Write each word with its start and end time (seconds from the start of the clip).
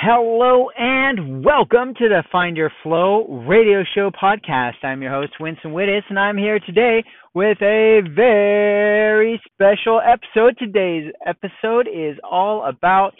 Hello 0.00 0.68
and 0.78 1.44
welcome 1.44 1.92
to 1.94 2.08
the 2.08 2.22
Find 2.30 2.56
Your 2.56 2.70
Flow 2.84 3.26
radio 3.48 3.82
show 3.96 4.12
podcast. 4.12 4.84
I'm 4.84 5.02
your 5.02 5.10
host, 5.10 5.32
Winston 5.40 5.72
Wittis, 5.72 6.02
and 6.08 6.16
I'm 6.16 6.38
here 6.38 6.60
today 6.60 7.02
with 7.34 7.60
a 7.60 8.02
very 8.14 9.42
special 9.52 10.00
episode. 10.00 10.56
Today's 10.56 11.12
episode 11.26 11.88
is 11.92 12.16
all 12.22 12.64
about 12.64 13.14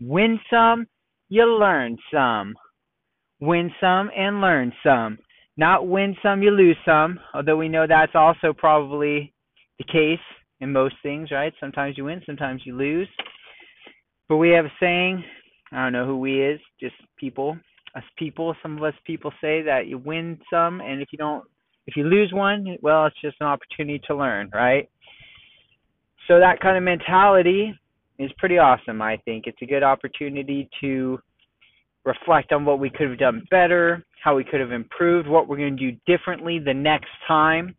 win 0.00 0.40
some, 0.50 0.86
you 1.28 1.44
learn 1.44 1.98
some. 2.10 2.54
Win 3.38 3.70
some 3.78 4.08
and 4.16 4.40
learn 4.40 4.72
some. 4.82 5.18
Not 5.58 5.88
win 5.88 6.16
some, 6.22 6.42
you 6.42 6.52
lose 6.52 6.78
some, 6.86 7.20
although 7.34 7.58
we 7.58 7.68
know 7.68 7.86
that's 7.86 8.14
also 8.14 8.54
probably 8.56 9.34
the 9.76 9.84
case 9.84 10.24
in 10.60 10.72
most 10.72 10.94
things, 11.02 11.30
right? 11.30 11.52
Sometimes 11.60 11.98
you 11.98 12.06
win, 12.06 12.22
sometimes 12.24 12.62
you 12.64 12.74
lose. 12.74 13.08
But 14.26 14.38
we 14.38 14.50
have 14.50 14.64
a 14.64 14.72
saying 14.80 15.22
I 15.72 15.84
don't 15.84 15.92
know 15.92 16.06
who 16.06 16.18
we 16.18 16.42
is, 16.42 16.60
just 16.80 16.94
people. 17.16 17.58
Us 17.94 18.02
people, 18.16 18.54
some 18.62 18.76
of 18.76 18.82
us 18.82 18.94
people 19.06 19.32
say 19.40 19.62
that 19.62 19.86
you 19.86 19.98
win 19.98 20.38
some 20.50 20.80
and 20.80 21.00
if 21.00 21.08
you 21.10 21.18
don't 21.18 21.44
if 21.86 21.96
you 21.96 22.04
lose 22.04 22.30
one, 22.34 22.76
well, 22.82 23.06
it's 23.06 23.20
just 23.22 23.36
an 23.40 23.46
opportunity 23.46 23.98
to 24.08 24.14
learn, 24.14 24.50
right? 24.52 24.90
So 26.26 26.38
that 26.38 26.60
kind 26.60 26.76
of 26.76 26.82
mentality 26.82 27.72
is 28.18 28.30
pretty 28.36 28.58
awesome, 28.58 29.00
I 29.00 29.16
think. 29.24 29.44
It's 29.46 29.62
a 29.62 29.66
good 29.66 29.82
opportunity 29.82 30.68
to 30.82 31.18
reflect 32.04 32.52
on 32.52 32.66
what 32.66 32.78
we 32.78 32.90
could 32.90 33.08
have 33.08 33.18
done 33.18 33.42
better, 33.50 34.04
how 34.22 34.36
we 34.36 34.44
could 34.44 34.60
have 34.60 34.70
improved, 34.70 35.26
what 35.28 35.48
we're 35.48 35.56
going 35.56 35.78
to 35.78 35.92
do 35.92 35.96
differently 36.06 36.58
the 36.58 36.74
next 36.74 37.08
time. 37.26 37.74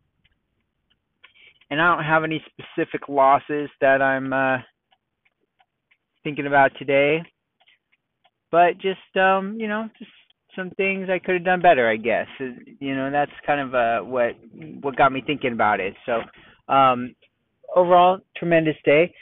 And 1.70 1.80
I 1.80 1.94
don't 1.94 2.04
have 2.04 2.24
any 2.24 2.42
specific 2.50 3.08
losses 3.08 3.70
that 3.80 4.02
I'm 4.02 4.32
uh, 4.32 4.58
thinking 6.24 6.48
about 6.48 6.72
today 6.80 7.22
but 8.50 8.78
just 8.78 9.16
um, 9.16 9.56
you 9.58 9.68
know, 9.68 9.88
just 9.98 10.10
some 10.56 10.70
things 10.70 11.08
I 11.10 11.18
could 11.18 11.34
have 11.34 11.44
done 11.44 11.60
better, 11.60 11.88
I 11.88 11.96
guess. 11.96 12.26
You 12.38 12.94
know, 12.94 13.10
that's 13.10 13.30
kind 13.46 13.60
of 13.60 13.74
uh, 13.74 14.00
what 14.04 14.32
what 14.80 14.96
got 14.96 15.12
me 15.12 15.22
thinking 15.24 15.52
about 15.52 15.80
it. 15.80 15.94
So, 16.06 16.20
um, 16.72 17.14
overall, 17.74 18.18
tremendous 18.36 18.76
day. 18.84 19.14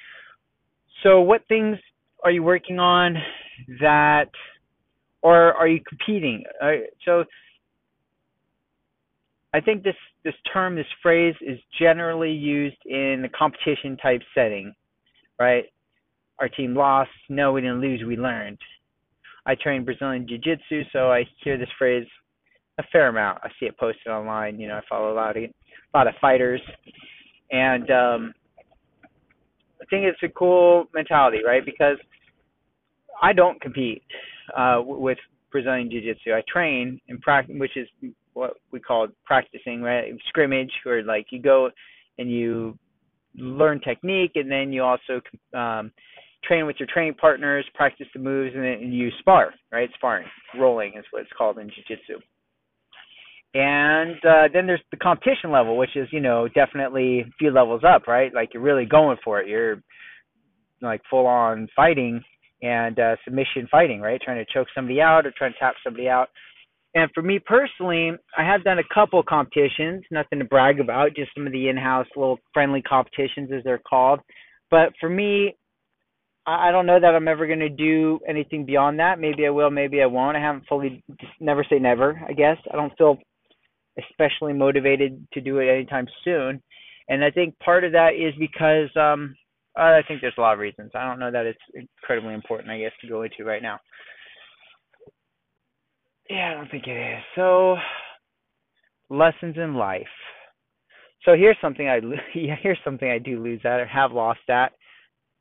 So, 1.02 1.20
what 1.20 1.42
things 1.48 1.76
are 2.24 2.30
you 2.30 2.42
working 2.42 2.78
on 2.78 3.16
that, 3.80 4.30
or 5.22 5.52
are 5.54 5.68
you 5.68 5.80
competing? 5.86 6.44
Uh, 6.62 6.88
so, 7.04 7.24
I 9.52 9.60
think 9.60 9.82
this 9.82 9.96
this 10.24 10.34
term, 10.52 10.74
this 10.74 10.86
phrase, 11.02 11.34
is 11.40 11.58
generally 11.78 12.32
used 12.32 12.78
in 12.86 13.20
the 13.22 13.28
competition 13.28 13.96
type 13.98 14.22
setting, 14.34 14.72
right? 15.38 15.64
Our 16.38 16.48
team 16.48 16.74
lost. 16.74 17.10
No, 17.28 17.52
we 17.52 17.60
didn't 17.60 17.80
lose. 17.80 18.02
We 18.06 18.16
learned 18.16 18.58
I 19.48 19.54
train 19.54 19.82
Brazilian 19.82 20.28
Jiu 20.28 20.36
Jitsu, 20.36 20.82
so 20.92 21.10
I 21.10 21.24
hear 21.42 21.56
this 21.56 21.70
phrase 21.78 22.06
a 22.76 22.82
fair 22.92 23.08
amount. 23.08 23.38
I 23.42 23.48
see 23.58 23.64
it 23.64 23.78
posted 23.78 24.08
online. 24.08 24.60
You 24.60 24.68
know, 24.68 24.76
I 24.76 24.82
follow 24.88 25.10
a 25.10 25.16
lot 25.16 25.38
of 25.38 25.42
a 25.42 25.96
lot 25.96 26.06
of 26.06 26.14
fighters, 26.20 26.60
and 27.50 27.90
um, 27.90 28.34
I 29.80 29.86
think 29.88 30.04
it's 30.04 30.22
a 30.22 30.28
cool 30.28 30.84
mentality, 30.94 31.38
right? 31.46 31.64
Because 31.64 31.96
I 33.22 33.32
don't 33.32 33.58
compete 33.62 34.02
uh, 34.54 34.82
with 34.84 35.16
Brazilian 35.50 35.90
Jiu 35.90 36.02
Jitsu. 36.02 36.34
I 36.34 36.42
train 36.46 37.00
in 37.08 37.18
practice, 37.18 37.56
which 37.58 37.76
is 37.78 37.88
what 38.34 38.56
we 38.70 38.80
call 38.80 39.08
practicing, 39.24 39.80
right? 39.80 40.12
Scrimmage, 40.28 40.72
where 40.82 41.02
like 41.02 41.28
you 41.30 41.40
go 41.40 41.70
and 42.18 42.30
you 42.30 42.78
learn 43.34 43.80
technique, 43.80 44.32
and 44.34 44.52
then 44.52 44.74
you 44.74 44.82
also 44.82 45.22
um, 45.54 45.90
train 46.44 46.66
with 46.66 46.76
your 46.78 46.88
training 46.92 47.14
partners, 47.14 47.64
practice 47.74 48.06
the 48.14 48.20
moves, 48.20 48.54
and 48.54 48.64
then 48.64 48.92
you 48.92 49.10
spar, 49.18 49.52
right? 49.72 49.90
Sparring, 49.96 50.26
rolling 50.58 50.92
is 50.96 51.04
what 51.10 51.22
it's 51.22 51.32
called 51.36 51.58
in 51.58 51.68
jiu-jitsu. 51.68 52.20
And 53.54 54.16
uh, 54.24 54.48
then 54.52 54.66
there's 54.66 54.82
the 54.90 54.98
competition 54.98 55.50
level, 55.50 55.76
which 55.76 55.96
is, 55.96 56.06
you 56.12 56.20
know, 56.20 56.48
definitely 56.48 57.20
a 57.20 57.30
few 57.38 57.50
levels 57.50 57.82
up, 57.82 58.06
right? 58.06 58.32
Like 58.32 58.50
you're 58.52 58.62
really 58.62 58.84
going 58.84 59.16
for 59.24 59.40
it. 59.40 59.48
You're 59.48 59.82
like 60.82 61.00
full 61.10 61.26
on 61.26 61.68
fighting 61.74 62.22
and 62.62 62.98
uh, 62.98 63.16
submission 63.24 63.66
fighting, 63.70 64.00
right? 64.00 64.20
Trying 64.20 64.44
to 64.44 64.52
choke 64.52 64.68
somebody 64.74 65.00
out 65.00 65.26
or 65.26 65.32
trying 65.36 65.52
to 65.52 65.58
tap 65.58 65.74
somebody 65.82 66.08
out. 66.08 66.28
And 66.94 67.10
for 67.14 67.22
me 67.22 67.38
personally, 67.38 68.12
I 68.36 68.44
have 68.44 68.64
done 68.64 68.78
a 68.78 68.94
couple 68.94 69.22
competitions, 69.22 70.04
nothing 70.10 70.38
to 70.38 70.44
brag 70.44 70.80
about, 70.80 71.14
just 71.14 71.30
some 71.34 71.46
of 71.46 71.52
the 71.52 71.68
in-house 71.68 72.06
little 72.16 72.38
friendly 72.52 72.82
competitions 72.82 73.50
as 73.54 73.62
they're 73.64 73.78
called. 73.78 74.20
But 74.70 74.92
for 75.00 75.08
me, 75.08 75.54
I 76.48 76.70
don't 76.72 76.86
know 76.86 76.98
that 77.00 77.14
I'm 77.14 77.28
ever 77.28 77.46
going 77.46 77.58
to 77.60 77.68
do 77.68 78.20
anything 78.28 78.64
beyond 78.64 78.98
that. 78.98 79.18
Maybe 79.18 79.46
I 79.46 79.50
will, 79.50 79.70
maybe 79.70 80.00
I 80.02 80.06
won't. 80.06 80.36
I 80.36 80.40
haven't 80.40 80.66
fully, 80.68 81.02
never 81.40 81.64
say 81.68 81.78
never, 81.78 82.20
I 82.28 82.32
guess. 82.32 82.56
I 82.72 82.76
don't 82.76 82.96
feel 82.96 83.18
especially 83.98 84.52
motivated 84.52 85.26
to 85.32 85.40
do 85.40 85.58
it 85.58 85.68
anytime 85.68 86.06
soon. 86.24 86.62
And 87.08 87.24
I 87.24 87.30
think 87.30 87.58
part 87.58 87.84
of 87.84 87.92
that 87.92 88.10
is 88.14 88.34
because 88.38 88.88
um 88.96 89.34
I 89.76 90.02
think 90.08 90.20
there's 90.20 90.34
a 90.36 90.40
lot 90.40 90.54
of 90.54 90.58
reasons. 90.58 90.90
I 90.94 91.06
don't 91.06 91.20
know 91.20 91.30
that 91.30 91.46
it's 91.46 91.58
incredibly 92.02 92.34
important, 92.34 92.70
I 92.70 92.80
guess, 92.80 92.92
to 93.00 93.08
go 93.08 93.22
into 93.22 93.44
right 93.44 93.62
now. 93.62 93.78
Yeah, 96.28 96.50
I 96.50 96.54
don't 96.54 96.70
think 96.70 96.86
it 96.86 97.18
is. 97.18 97.22
So, 97.36 97.76
lessons 99.08 99.56
in 99.56 99.74
life. 99.74 100.06
So 101.24 101.34
here's 101.34 101.56
something 101.60 101.88
I 101.88 102.00
here's 102.32 102.78
something 102.84 103.08
I 103.08 103.18
do 103.18 103.42
lose 103.42 103.60
at 103.64 103.80
or 103.80 103.86
have 103.86 104.12
lost 104.12 104.40
at 104.48 104.72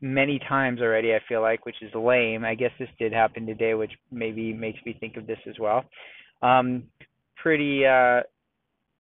many 0.01 0.39
times 0.47 0.81
already, 0.81 1.13
I 1.13 1.19
feel 1.27 1.41
like, 1.41 1.65
which 1.65 1.81
is 1.81 1.91
lame. 1.95 2.45
I 2.45 2.55
guess 2.55 2.71
this 2.79 2.89
did 2.99 3.13
happen 3.13 3.45
today, 3.45 3.73
which 3.73 3.91
maybe 4.11 4.53
makes 4.53 4.79
me 4.85 4.95
think 4.99 5.17
of 5.17 5.27
this 5.27 5.39
as 5.47 5.55
well. 5.59 5.83
Um, 6.41 6.83
pretty 7.41 7.85
uh, 7.85 8.21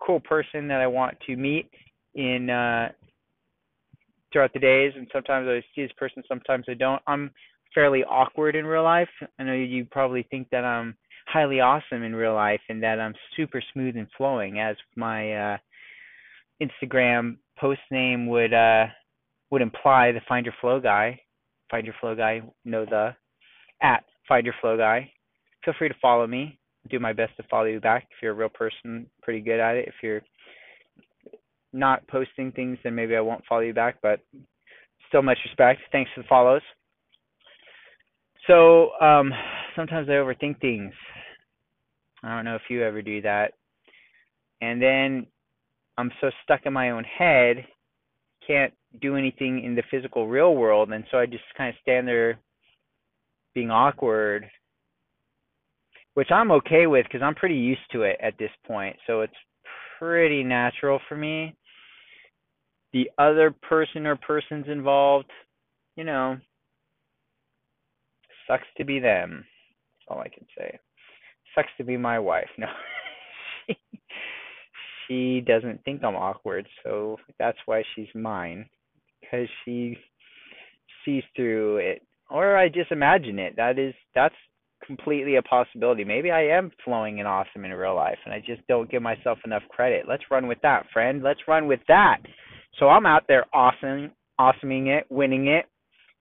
cool 0.05 0.19
person 0.19 0.67
that 0.67 0.81
I 0.81 0.87
want 0.87 1.17
to 1.27 1.35
meet 1.35 1.69
in 2.15 2.49
uh, 2.49 2.89
throughout 4.31 4.53
the 4.53 4.59
days, 4.59 4.93
and 4.95 5.07
sometimes 5.13 5.47
I 5.47 5.61
see 5.75 5.83
this 5.83 5.91
person, 5.97 6.23
sometimes 6.27 6.65
I 6.67 6.73
don't. 6.73 7.01
I'm 7.07 7.31
fairly 7.73 8.03
awkward 8.03 8.55
in 8.55 8.65
real 8.65 8.83
life. 8.83 9.09
I 9.39 9.43
know 9.43 9.53
you 9.53 9.85
probably 9.85 10.25
think 10.29 10.49
that 10.51 10.63
I'm 10.63 10.95
highly 11.27 11.59
awesome 11.59 12.03
in 12.03 12.15
real 12.15 12.33
life 12.33 12.61
and 12.69 12.81
that 12.81 12.99
I'm 12.99 13.13
super 13.35 13.61
smooth 13.73 13.97
and 13.97 14.07
flowing, 14.17 14.59
as 14.59 14.75
my 14.95 15.33
uh, 15.33 15.57
Instagram 16.61 17.37
post 17.59 17.81
name 17.91 18.27
would 18.27 18.53
uh, 18.53 18.85
would 19.49 19.61
imply 19.61 20.11
the 20.11 20.21
find 20.27 20.45
your 20.45 20.55
flow 20.59 20.79
guy, 20.79 21.19
find 21.69 21.85
your 21.85 21.95
flow 21.99 22.15
guy, 22.15 22.41
know 22.65 22.85
the 22.85 23.15
at 23.81 24.03
find 24.27 24.45
your 24.45 24.55
flow 24.61 24.77
guy. 24.77 25.09
Feel 25.63 25.73
free 25.77 25.89
to 25.89 25.95
follow 26.01 26.27
me. 26.27 26.57
Do 26.89 26.99
my 26.99 27.13
best 27.13 27.35
to 27.37 27.43
follow 27.49 27.65
you 27.65 27.79
back. 27.79 28.07
If 28.11 28.17
you're 28.21 28.31
a 28.31 28.35
real 28.35 28.49
person, 28.49 29.07
pretty 29.21 29.41
good 29.41 29.59
at 29.59 29.75
it. 29.75 29.87
If 29.87 29.95
you're 30.01 30.21
not 31.73 32.07
posting 32.07 32.51
things, 32.51 32.77
then 32.83 32.95
maybe 32.95 33.15
I 33.15 33.21
won't 33.21 33.45
follow 33.47 33.61
you 33.61 33.73
back. 33.73 33.97
But 34.01 34.21
still, 35.09 35.21
much 35.21 35.37
respect. 35.45 35.81
Thanks 35.91 36.09
for 36.15 36.21
the 36.21 36.27
follows. 36.27 36.61
So 38.47 38.91
um, 39.01 39.33
sometimes 39.75 40.07
I 40.07 40.13
overthink 40.13 40.61
things. 40.61 40.93
I 42.23 42.35
don't 42.35 42.45
know 42.45 42.55
if 42.55 42.63
you 42.69 42.83
ever 42.83 43.01
do 43.01 43.21
that. 43.21 43.53
And 44.61 44.81
then 44.81 45.27
I'm 45.97 46.11
so 46.21 46.31
stuck 46.43 46.61
in 46.65 46.73
my 46.73 46.91
own 46.91 47.03
head, 47.03 47.65
can't 48.45 48.73
do 49.01 49.15
anything 49.15 49.63
in 49.63 49.75
the 49.75 49.83
physical 49.89 50.27
real 50.27 50.55
world 50.55 50.91
and 50.91 51.03
so 51.11 51.17
I 51.17 51.25
just 51.25 51.43
kind 51.57 51.69
of 51.69 51.75
stand 51.81 52.07
there 52.07 52.39
being 53.53 53.71
awkward 53.71 54.49
which 56.13 56.31
I'm 56.31 56.51
okay 56.51 56.87
with 56.87 57.07
cuz 57.09 57.21
I'm 57.21 57.35
pretty 57.35 57.55
used 57.55 57.89
to 57.91 58.03
it 58.03 58.17
at 58.21 58.37
this 58.37 58.51
point 58.65 58.97
so 59.05 59.21
it's 59.21 59.35
pretty 59.99 60.43
natural 60.43 60.99
for 61.07 61.15
me. 61.15 61.55
The 62.93 63.09
other 63.17 63.51
person 63.51 64.05
or 64.05 64.15
persons 64.15 64.67
involved 64.67 65.31
you 65.95 66.03
know 66.03 66.37
sucks 68.47 68.67
to 68.77 68.85
be 68.85 68.99
them. 68.99 69.45
That's 69.45 70.07
all 70.09 70.19
I 70.19 70.29
can 70.29 70.45
say. 70.57 70.79
Sucks 71.53 71.75
to 71.77 71.83
be 71.83 71.97
my 71.97 72.19
wife. 72.19 72.49
No. 72.57 72.67
She 75.07 75.41
doesn't 75.41 75.83
think 75.83 76.03
I'm 76.03 76.15
awkward 76.15 76.67
so 76.83 77.17
that's 77.39 77.57
why 77.65 77.83
she's 77.95 78.13
mine 78.13 78.69
because 79.21 79.47
she 79.63 79.97
sees 81.05 81.23
through 81.35 81.77
it 81.77 82.01
or 82.29 82.57
I 82.57 82.67
just 82.67 82.91
imagine 82.91 83.39
it. 83.39 83.55
That 83.55 83.79
is 83.79 83.93
that's 84.13 84.35
completely 84.85 85.37
a 85.37 85.41
possibility. 85.41 86.03
Maybe 86.03 86.29
I 86.31 86.43
am 86.47 86.71
flowing 86.83 87.19
and 87.19 87.27
awesome 87.27 87.65
in 87.65 87.71
real 87.73 87.95
life 87.95 88.17
and 88.25 88.33
I 88.33 88.39
just 88.39 88.65
don't 88.67 88.89
give 88.89 89.01
myself 89.01 89.39
enough 89.45 89.63
credit. 89.69 90.05
Let's 90.07 90.23
run 90.29 90.47
with 90.47 90.59
that, 90.61 90.85
friend. 90.93 91.23
Let's 91.23 91.41
run 91.47 91.67
with 91.67 91.79
that. 91.87 92.17
So 92.79 92.89
I'm 92.89 93.05
out 93.05 93.23
there 93.27 93.45
awesome 93.53 94.11
awesoming 94.39 94.87
it, 94.87 95.05
winning 95.09 95.47
it, 95.47 95.65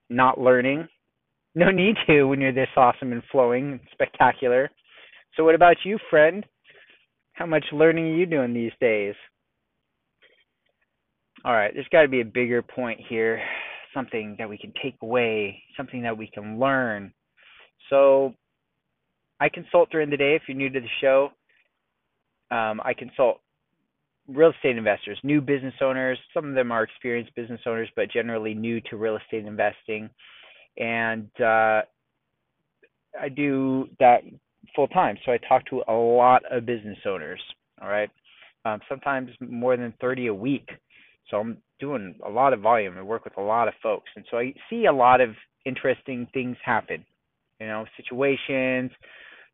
not 0.08 0.40
learning. 0.40 0.88
No 1.54 1.70
need 1.70 1.96
to 2.06 2.25
when 2.25 2.40
you're 2.40 2.52
this 2.52 2.69
awesome 2.76 3.12
and 3.12 3.22
flowing 3.31 3.72
and 3.72 3.81
spectacular. 3.93 4.70
So 5.37 5.44
what 5.44 5.54
about 5.54 5.76
you, 5.84 5.98
friend? 6.10 6.44
How 7.32 7.46
much 7.46 7.64
learning 7.72 8.06
are 8.06 8.16
you 8.16 8.26
doing 8.26 8.54
these 8.54 8.72
days? 8.81 9.14
All 11.44 11.52
right, 11.52 11.72
there's 11.74 11.88
got 11.90 12.02
to 12.02 12.08
be 12.08 12.20
a 12.20 12.24
bigger 12.24 12.62
point 12.62 13.00
here, 13.08 13.40
something 13.94 14.36
that 14.38 14.48
we 14.48 14.58
can 14.58 14.72
take 14.82 14.96
away, 15.02 15.62
something 15.76 16.02
that 16.02 16.16
we 16.16 16.26
can 16.26 16.58
learn. 16.58 17.12
So 17.90 18.34
I 19.40 19.48
consult 19.48 19.90
during 19.90 20.10
the 20.10 20.16
day 20.16 20.34
if 20.34 20.42
you're 20.48 20.56
new 20.56 20.70
to 20.70 20.80
the 20.80 20.86
show. 21.00 21.30
Um, 22.50 22.80
I 22.84 22.94
consult 22.94 23.40
real 24.28 24.50
estate 24.50 24.76
investors, 24.76 25.18
new 25.22 25.40
business 25.40 25.74
owners. 25.80 26.18
Some 26.34 26.48
of 26.48 26.54
them 26.54 26.72
are 26.72 26.82
experienced 26.82 27.34
business 27.34 27.60
owners, 27.66 27.88
but 27.96 28.10
generally 28.10 28.54
new 28.54 28.80
to 28.82 28.96
real 28.96 29.16
estate 29.16 29.46
investing. 29.46 30.10
And 30.78 31.28
uh, 31.40 31.82
I 33.20 33.28
do 33.34 33.88
that 34.00 34.22
full 34.74 34.88
time. 34.88 35.16
So 35.24 35.32
I 35.32 35.38
talk 35.48 35.64
to 35.66 35.82
a 35.88 35.92
lot 35.92 36.42
of 36.50 36.66
business 36.66 36.98
owners. 37.06 37.40
All 37.80 37.88
right. 37.88 38.10
Um, 38.64 38.80
sometimes 38.88 39.30
more 39.40 39.76
than 39.76 39.94
30 40.00 40.26
a 40.26 40.34
week. 40.34 40.68
So 41.31 41.38
I'm 41.38 41.58
doing 41.81 42.14
a 42.25 42.31
lot 42.31 42.52
of 42.52 42.61
volume. 42.61 42.96
I 42.99 43.02
work 43.02 43.25
with 43.25 43.37
a 43.37 43.43
lot 43.43 43.69
of 43.69 43.75
folks. 43.82 44.11
And 44.17 44.25
so 44.31 44.38
I 44.38 44.55
see 44.70 44.87
a 44.87 44.93
lot 44.93 45.20
of 45.20 45.31
interesting 45.64 46.26
things 46.32 46.56
happen. 46.64 47.05
You 47.61 47.67
know, 47.67 47.84
situations, 47.96 48.90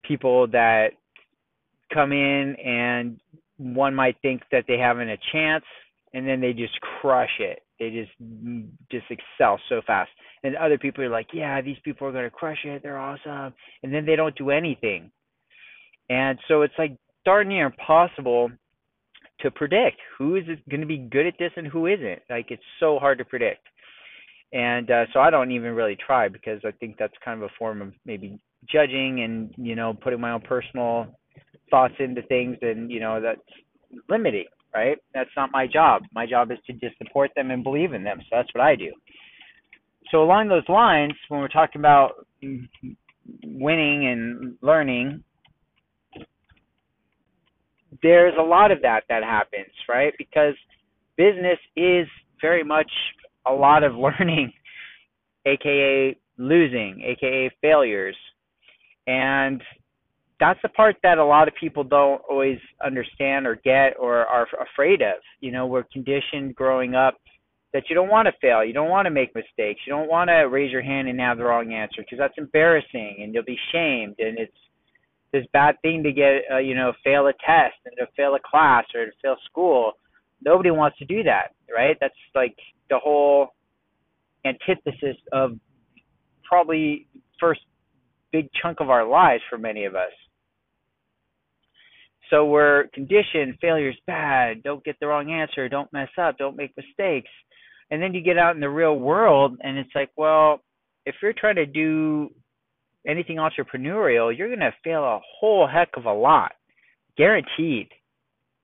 people 0.05 0.47
that 0.49 0.89
come 1.93 2.13
in 2.13 2.57
and 2.65 3.21
one 3.59 3.95
might 3.95 4.17
think 4.23 4.43
that 4.51 4.65
they 4.67 4.79
haven't 4.79 5.09
a 5.09 5.19
chance 5.33 5.65
and 6.15 6.27
then 6.27 6.41
they 6.41 6.53
just 6.53 6.79
crush 7.01 7.39
it. 7.39 7.61
They 7.79 7.91
just 7.91 8.13
just 8.91 9.07
excel 9.11 9.59
so 9.69 9.81
fast. 9.87 10.11
And 10.45 10.57
other 10.57 10.79
people 10.79 11.05
are 11.05 11.09
like, 11.09 11.29
yeah, 11.33 11.61
these 11.61 11.77
people 11.85 12.07
are 12.07 12.13
going 12.13 12.25
to 12.25 12.31
crush 12.31 12.65
it. 12.65 12.83
They're 12.83 12.99
awesome. 12.99 13.55
And 13.83 13.95
then 13.95 14.05
they 14.05 14.17
don't 14.17 14.37
do 14.37 14.51
anything. 14.51 15.11
And 16.09 16.39
so 16.49 16.63
it's 16.63 16.75
like 16.79 16.97
darn 17.25 17.49
near 17.49 17.67
impossible 17.67 18.51
to 19.43 19.50
predict 19.50 19.99
who 20.17 20.37
is 20.37 20.44
going 20.71 20.81
to 20.81 20.87
be 20.87 20.99
good 20.99 21.27
at 21.27 21.35
this 21.39 21.53
and 21.56 21.67
who 21.67 21.87
isn't. 21.87 22.23
Like 22.31 22.47
it's 22.50 22.62
so 22.81 22.99
hard 22.99 23.19
to 23.19 23.25
predict. 23.25 23.67
And 24.53 24.91
uh, 24.91 25.05
so 25.12 25.21
I 25.21 25.31
don't 25.31 25.50
even 25.50 25.75
really 25.75 25.97
try 25.97 26.29
because 26.29 26.61
I 26.65 26.73
think 26.73 26.97
that's 26.99 27.15
kind 27.25 27.43
of 27.43 27.49
a 27.49 27.55
form 27.59 27.81
of 27.81 27.93
maybe 28.05 28.39
judging 28.71 29.23
and 29.23 29.53
you 29.56 29.75
know 29.75 29.94
putting 29.94 30.21
my 30.21 30.33
own 30.33 30.41
personal 30.41 31.06
thoughts 31.71 31.94
into 31.99 32.23
things 32.23 32.56
and 32.62 32.91
you 32.91 33.00
know 33.00 33.21
that's 33.21 33.41
limiting 34.09 34.44
right 34.75 34.99
that's 35.15 35.31
not 35.37 35.50
my 35.53 35.67
job 35.67 36.03
my 36.15 36.27
job 36.27 36.50
is 36.50 36.59
to 36.67 36.73
just 36.75 36.97
support 36.99 37.31
them 37.35 37.50
and 37.50 37.65
believe 37.65 37.93
in 37.93 38.05
them 38.05 38.19
so 38.21 38.27
that's 38.31 38.55
what 38.55 38.62
i 38.62 38.77
do 38.77 38.93
so 40.11 40.23
along 40.23 40.49
those 40.49 40.69
lines 40.69 41.12
when 41.29 41.41
we're 41.41 41.49
talking 41.49 41.81
about 41.81 42.27
winning 43.44 44.06
and 44.06 44.56
learning 44.62 45.23
there's 48.03 48.35
a 48.39 48.43
lot 48.43 48.71
of 48.71 48.81
that 48.83 49.03
that 49.09 49.23
happens 49.23 49.73
right 49.89 50.15
because 50.19 50.55
business 51.17 51.59
is 51.77 52.06
very 52.41 52.65
much 52.65 52.91
a 53.47 53.53
lot 53.53 53.83
of 53.83 53.94
learning 53.97 54.53
aka 55.47 56.17
losing 56.39 57.03
aka 57.05 57.50
failures 57.61 58.17
and 59.06 59.62
that's 60.43 60.61
the 60.62 60.69
part 60.71 60.97
that 61.05 61.19
a 61.19 61.25
lot 61.25 61.47
of 61.47 61.55
people 61.55 61.85
don't 61.85 62.21
always 62.29 62.59
understand 62.85 63.47
or 63.47 63.55
get 63.65 63.94
or 63.97 64.27
are 64.27 64.49
afraid 64.61 65.00
of. 65.00 65.15
You 65.39 65.53
know, 65.53 65.67
we're 65.67 65.85
conditioned 65.85 66.56
growing 66.56 66.97
up 66.97 67.15
that 67.73 67.85
you 67.89 67.94
don't 67.94 68.09
want 68.09 68.27
to 68.27 68.33
fail, 68.41 68.65
you 68.65 68.73
don't 68.73 68.91
want 68.91 69.06
to 69.06 69.11
make 69.11 69.35
mistakes, 69.37 69.81
you 69.87 69.93
don't 69.93 70.11
want 70.11 70.29
to 70.29 70.49
raise 70.49 70.73
your 70.73 70.83
hand 70.83 71.09
and 71.09 71.21
have 71.21 71.39
the 71.39 71.44
wrong 71.44 71.73
answer 71.73 72.03
because 72.03 72.19
that's 72.19 72.35
embarrassing 72.37 73.19
and 73.23 73.33
you'll 73.33 73.44
be 73.44 73.59
shamed 73.71 74.17
and 74.19 74.37
it's 74.37 74.53
this 75.32 75.44
bad 75.52 75.76
thing 75.82 76.02
to 76.02 76.12
get 76.12 76.43
uh, 76.52 76.58
you 76.58 76.75
know 76.75 76.93
fail 77.05 77.26
a 77.26 77.32
test 77.32 77.75
and 77.87 77.96
to 77.99 78.06
fail 78.17 78.34
a 78.34 78.40
class 78.44 78.84
or 78.94 79.06
to 79.06 79.12
fail 79.23 79.37
school. 79.44 79.93
Nobody 80.44 80.70
wants 80.70 80.99
to 80.99 81.05
do 81.05 81.23
that, 81.23 81.55
right? 81.75 81.96
That's 82.00 82.14
like 82.34 82.56
the 82.90 82.99
whole 82.99 83.49
antithesis 84.44 85.17
of 85.32 85.52
probably 86.44 87.06
first 87.38 87.61
big 88.32 88.49
chunk 88.61 88.81
of 88.81 88.90
our 88.90 89.06
lives 89.06 89.43
for 89.49 89.58
many 89.58 89.84
of 89.84 89.94
us. 89.94 90.11
So 92.31 92.46
we're 92.46 92.87
conditioned, 92.94 93.58
failure's 93.61 93.99
bad, 94.06 94.62
don't 94.62 94.82
get 94.84 94.96
the 95.00 95.06
wrong 95.06 95.31
answer, 95.31 95.69
don't 95.69 95.93
mess 95.93 96.08
up, 96.19 96.38
don't 96.38 96.56
make 96.56 96.75
mistakes. 96.76 97.31
And 97.90 98.02
then 98.02 98.14
you 98.14 98.23
get 98.23 98.38
out 98.38 98.55
in 98.55 98.61
the 98.61 98.70
real 98.70 98.99
world 98.99 99.58
and 99.62 99.76
it's 99.76 99.90
like, 99.94 100.11
well, 100.17 100.62
if 101.05 101.14
you're 101.23 101.34
trying 101.34 101.56
to 101.56 101.67
do 101.67 102.31
anything 103.07 103.37
entrepreneurial, 103.37 104.37
you're 104.37 104.49
going 104.49 104.61
to 104.61 104.75
fail 104.85 105.03
a 105.03 105.21
whole 105.39 105.67
heck 105.67 105.91
of 105.97 106.05
a 106.05 106.13
lot. 106.13 106.53
Guaranteed. 107.17 107.89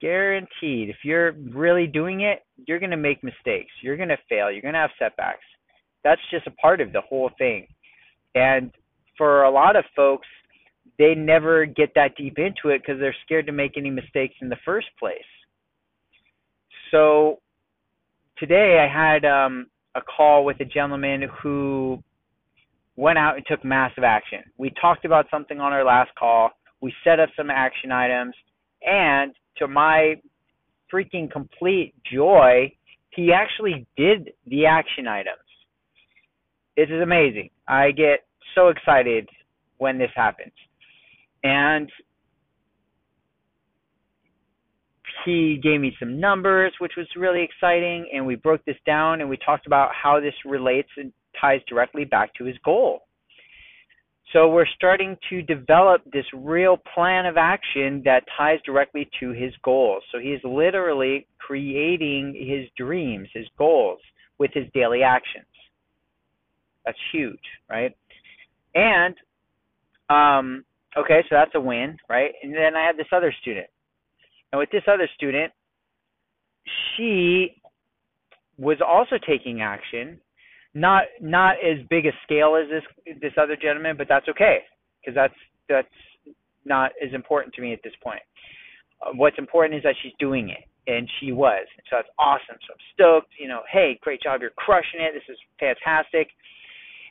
Guaranteed. 0.00 0.90
If 0.90 0.96
you're 1.04 1.32
really 1.32 1.86
doing 1.86 2.20
it, 2.20 2.40
you're 2.66 2.78
going 2.78 2.90
to 2.90 2.96
make 2.96 3.22
mistakes. 3.24 3.72
You're 3.82 3.96
going 3.96 4.08
to 4.10 4.18
fail. 4.28 4.50
You're 4.50 4.62
going 4.62 4.74
to 4.74 4.80
have 4.80 4.90
setbacks. 4.98 5.44
That's 6.04 6.20
just 6.30 6.46
a 6.46 6.52
part 6.52 6.80
of 6.80 6.92
the 6.92 7.00
whole 7.00 7.30
thing. 7.38 7.66
And 8.34 8.70
for 9.16 9.42
a 9.42 9.50
lot 9.50 9.76
of 9.76 9.84
folks, 9.96 10.28
they 10.98 11.14
never 11.14 11.66
get 11.66 11.90
that 11.94 12.16
deep 12.16 12.38
into 12.38 12.74
it 12.74 12.82
because 12.82 13.00
they're 13.00 13.16
scared 13.24 13.46
to 13.46 13.52
make 13.52 13.76
any 13.76 13.90
mistakes 13.90 14.34
in 14.40 14.48
the 14.48 14.56
first 14.64 14.86
place. 14.98 15.18
So 16.90 17.40
today 18.38 18.78
I 18.78 18.92
had 18.92 19.24
um, 19.24 19.66
a 19.94 20.00
call 20.00 20.44
with 20.44 20.60
a 20.60 20.64
gentleman 20.64 21.24
who 21.42 22.02
went 22.98 23.16
out 23.16 23.36
and 23.36 23.46
took 23.46 23.64
massive 23.64 24.02
action. 24.02 24.40
We 24.58 24.72
talked 24.80 25.04
about 25.04 25.26
something 25.30 25.60
on 25.60 25.72
our 25.72 25.84
last 25.84 26.10
call. 26.18 26.50
We 26.80 26.92
set 27.04 27.20
up 27.20 27.28
some 27.36 27.48
action 27.48 27.92
items, 27.92 28.34
and 28.82 29.32
to 29.58 29.68
my 29.68 30.16
freaking 30.92 31.30
complete 31.30 31.94
joy, 32.12 32.72
he 33.10 33.32
actually 33.32 33.86
did 33.96 34.32
the 34.46 34.66
action 34.66 35.06
items. 35.06 35.38
This 36.76 36.88
is 36.90 37.00
amazing. 37.00 37.50
I 37.68 37.92
get 37.92 38.26
so 38.56 38.68
excited 38.68 39.28
when 39.78 39.98
this 39.98 40.10
happens. 40.16 40.52
And 41.44 41.88
he 45.24 45.60
gave 45.62 45.80
me 45.80 45.94
some 46.00 46.18
numbers, 46.18 46.72
which 46.80 46.92
was 46.96 47.06
really 47.16 47.42
exciting. 47.42 48.08
And 48.12 48.26
we 48.26 48.34
broke 48.34 48.64
this 48.64 48.76
down 48.86 49.20
and 49.20 49.30
we 49.30 49.36
talked 49.36 49.66
about 49.66 49.90
how 49.94 50.20
this 50.20 50.34
relates 50.44 50.90
ties 51.40 51.60
directly 51.68 52.04
back 52.04 52.34
to 52.34 52.44
his 52.44 52.56
goal. 52.64 53.02
So 54.32 54.48
we're 54.48 54.66
starting 54.76 55.16
to 55.30 55.40
develop 55.42 56.02
this 56.12 56.26
real 56.34 56.76
plan 56.94 57.24
of 57.24 57.38
action 57.38 58.02
that 58.04 58.24
ties 58.36 58.58
directly 58.64 59.08
to 59.20 59.30
his 59.30 59.52
goals. 59.64 60.02
So 60.12 60.18
he's 60.18 60.40
literally 60.44 61.26
creating 61.38 62.34
his 62.34 62.68
dreams, 62.76 63.28
his 63.32 63.46
goals 63.56 64.00
with 64.38 64.50
his 64.52 64.66
daily 64.74 65.02
actions. 65.02 65.46
That's 66.84 66.98
huge, 67.10 67.40
right? 67.70 67.96
And 68.74 69.14
um, 70.10 70.64
okay, 70.96 71.22
so 71.28 71.36
that's 71.36 71.54
a 71.54 71.60
win, 71.60 71.96
right? 72.08 72.32
And 72.42 72.54
then 72.54 72.76
I 72.76 72.86
have 72.86 72.96
this 72.96 73.06
other 73.12 73.34
student. 73.40 73.66
And 74.52 74.58
with 74.58 74.70
this 74.70 74.84
other 74.86 75.08
student, 75.14 75.52
she 76.96 77.60
was 78.58 78.78
also 78.86 79.16
taking 79.26 79.60
action, 79.60 80.20
not 80.74 81.04
not 81.20 81.56
as 81.56 81.84
big 81.88 82.06
a 82.06 82.12
scale 82.24 82.56
as 82.56 82.68
this 82.68 83.16
this 83.20 83.32
other 83.40 83.56
gentleman, 83.56 83.96
but 83.96 84.06
that's 84.08 84.28
okay 84.28 84.58
because 85.00 85.14
that's 85.14 85.34
that's 85.68 85.88
not 86.64 86.92
as 87.04 87.12
important 87.14 87.54
to 87.54 87.62
me 87.62 87.72
at 87.72 87.80
this 87.82 87.94
point. 88.02 88.20
Uh, 89.02 89.10
what's 89.14 89.38
important 89.38 89.76
is 89.76 89.82
that 89.82 89.94
she's 90.02 90.12
doing 90.18 90.50
it, 90.50 90.64
and 90.90 91.08
she 91.20 91.32
was. 91.32 91.66
So 91.90 91.96
that's 91.96 92.08
awesome. 92.18 92.56
So 92.66 92.74
I'm 92.74 92.84
stoked. 92.94 93.32
You 93.38 93.48
know, 93.48 93.60
hey, 93.70 93.98
great 94.02 94.22
job, 94.22 94.40
you're 94.40 94.50
crushing 94.50 95.00
it. 95.00 95.12
This 95.14 95.22
is 95.28 95.38
fantastic. 95.58 96.28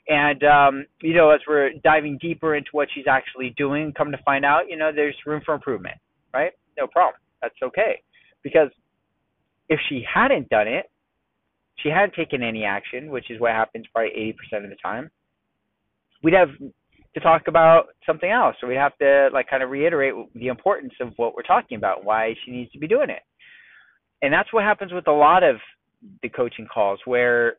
And 0.07 0.43
um, 0.43 0.85
you 1.01 1.13
know, 1.13 1.31
as 1.31 1.41
we're 1.47 1.71
diving 1.83 2.17
deeper 2.21 2.55
into 2.55 2.69
what 2.71 2.87
she's 2.93 3.07
actually 3.09 3.53
doing, 3.57 3.93
come 3.93 4.11
to 4.11 4.19
find 4.23 4.45
out, 4.45 4.69
you 4.69 4.77
know, 4.77 4.91
there's 4.93 5.15
room 5.25 5.41
for 5.45 5.53
improvement, 5.53 5.97
right? 6.33 6.51
No 6.77 6.87
problem. 6.87 7.19
That's 7.41 7.55
okay. 7.61 8.01
Because 8.43 8.69
if 9.69 9.79
she 9.89 10.03
hadn't 10.11 10.49
done 10.49 10.67
it, 10.67 10.89
she 11.77 11.89
hadn't 11.89 12.13
taken 12.13 12.43
any 12.43 12.63
action, 12.63 13.09
which 13.09 13.29
is 13.29 13.39
what 13.39 13.51
happens 13.51 13.85
probably 13.93 14.35
80% 14.53 14.63
of 14.63 14.69
the 14.69 14.75
time, 14.81 15.09
we'd 16.23 16.33
have 16.33 16.49
to 17.13 17.19
talk 17.19 17.47
about 17.47 17.87
something 18.05 18.29
else. 18.29 18.55
So 18.59 18.67
we'd 18.67 18.75
have 18.75 18.97
to 18.99 19.29
like 19.33 19.49
kind 19.49 19.63
of 19.63 19.69
reiterate 19.69 20.13
the 20.35 20.47
importance 20.47 20.93
of 21.01 21.13
what 21.17 21.35
we're 21.35 21.43
talking 21.43 21.77
about, 21.77 22.03
why 22.03 22.35
she 22.43 22.51
needs 22.51 22.71
to 22.71 22.79
be 22.79 22.87
doing 22.87 23.09
it. 23.09 23.23
And 24.21 24.33
that's 24.33 24.51
what 24.51 24.63
happens 24.63 24.91
with 24.91 25.07
a 25.07 25.11
lot 25.11 25.43
of 25.43 25.57
the 26.21 26.29
coaching 26.29 26.67
calls 26.71 26.99
where 27.05 27.57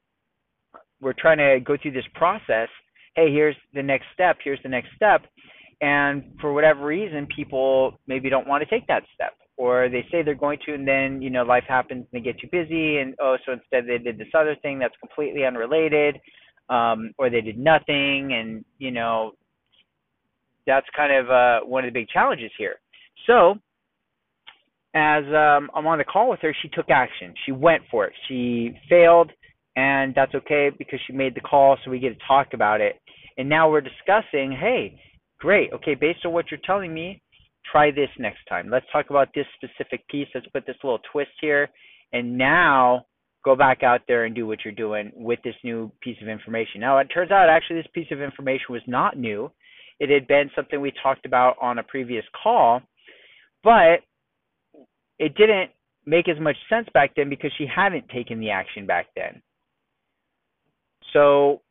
we're 1.01 1.13
trying 1.13 1.39
to 1.39 1.61
go 1.65 1.77
through 1.81 1.93
this 1.93 2.05
process. 2.15 2.69
Hey, 3.15 3.33
here's 3.33 3.57
the 3.75 3.83
next 3.83 4.07
step. 4.15 4.39
Here's 4.43 4.63
the 4.63 4.69
next 4.69 4.89
step. 4.95 5.23
And 5.81 6.37
for 6.41 6.53
whatever 6.53 6.85
reason, 6.85 7.29
people 7.35 7.99
maybe 8.07 8.29
don't 8.29 8.49
want 8.49 8.63
to 8.63 8.71
take 8.71 8.87
that 8.89 9.05
step, 9.15 9.33
or 9.59 9.89
they 9.91 10.07
say 10.11 10.23
they're 10.23 10.35
going 10.35 10.59
to, 10.65 10.75
and 10.75 10.89
then 10.89 11.21
you 11.21 11.31
know 11.31 11.43
life 11.43 11.65
happens 11.69 12.07
and 12.11 12.21
they 12.21 12.25
get 12.25 12.41
too 12.41 12.49
busy, 12.51 12.99
and 12.99 13.15
oh, 13.21 13.37
so 13.45 13.53
instead 13.53 13.85
they 13.87 13.99
did 13.99 14.19
this 14.19 14.29
other 14.35 14.57
thing 14.63 14.79
that's 14.79 14.95
completely 15.01 15.45
unrelated, 15.45 16.17
um, 16.71 17.13
or 17.19 17.29
they 17.29 17.43
did 17.43 17.59
nothing, 17.59 18.33
and 18.33 18.65
you 18.79 18.91
know 18.91 19.33
that's 20.67 20.87
kind 20.97 21.13
of 21.13 21.31
uh, 21.31 21.67
one 21.67 21.85
of 21.85 21.93
the 21.93 22.01
big 22.01 22.09
challenges 22.09 22.51
here. 22.57 22.77
So 23.27 23.57
as 24.95 25.25
um, 25.25 25.71
I'm 25.75 25.87
on 25.87 25.99
the 25.99 26.05
call 26.05 26.31
with 26.31 26.41
her, 26.41 26.55
she 26.63 26.69
took 26.69 26.89
action. 26.89 27.35
She 27.45 27.53
went 27.53 27.83
for 27.91 28.07
it. 28.07 28.13
She 28.27 28.73
failed 28.89 29.31
and 29.79 30.13
that's 30.13 30.35
okay 30.35 30.71
because 30.77 30.99
she 31.07 31.13
made 31.13 31.37
the 31.37 31.41
call, 31.41 31.79
so 31.85 31.91
we 31.93 32.01
get 32.01 32.19
to 32.19 32.27
talk 32.27 32.49
about 32.53 32.81
it. 32.81 32.97
And 33.37 33.49
now 33.49 33.71
we're 33.71 33.81
discussing, 33.81 34.51
hey, 34.51 35.01
great. 35.39 35.73
Okay, 35.73 35.95
based 35.95 36.27
on 36.27 36.33
what 36.33 36.47
you're 36.51 36.59
telling 36.67 36.93
me, 36.93 37.23
try 37.71 37.91
this 37.91 38.11
next 38.19 38.41
time. 38.49 38.71
Let's 38.71 38.87
talk 38.93 39.11
about 39.11 39.29
this 39.35 39.47
specific 39.57 40.07
piece. 40.09 40.29
Let's 40.35 40.47
put 40.49 40.67
this 40.67 40.77
little 40.83 41.01
twist 41.13 41.31
here. 41.41 41.69
And 42.13 42.39
now 42.39 43.07
go 43.45 43.55
back 43.55 43.83
out 43.83 44.01
there 44.09 44.25
and 44.25 44.35
do 44.35 44.47
what 44.47 44.59
you're 44.65 44.75
doing 44.75 45.13
with 45.15 45.39
this 45.45 45.55
new 45.63 45.91
piece 46.01 46.17
of 46.23 46.29
information. 46.29 46.81
Now, 46.81 46.99
it 46.99 47.07
turns 47.07 47.31
out 47.31 47.49
actually 47.49 47.77
this 47.77 47.91
piece 47.95 48.09
of 48.11 48.21
information 48.21 48.67
was 48.71 48.83
not 48.87 49.17
new. 49.19 49.51
It 50.01 50.11
had 50.11 50.27
been 50.27 50.51
something 50.55 50.81
we 50.81 50.93
talked 51.03 51.27
about 51.27 51.57
on 51.61 51.79
a 51.79 51.83
previous 51.83 52.25
call, 52.43 52.81
but 53.63 54.01
it 55.19 55.35
didn't 55.37 55.71
make 56.07 56.29
as 56.29 56.41
much 56.41 56.57
sense 56.69 56.89
back 56.95 57.13
then 57.17 57.29
because 57.29 57.51
she 57.59 57.67
hadn't 57.67 58.09
taken 58.09 58.41
the 58.41 58.51
action 58.51 58.87
back 58.87 59.07
then. 59.17 59.43
So 61.13 61.63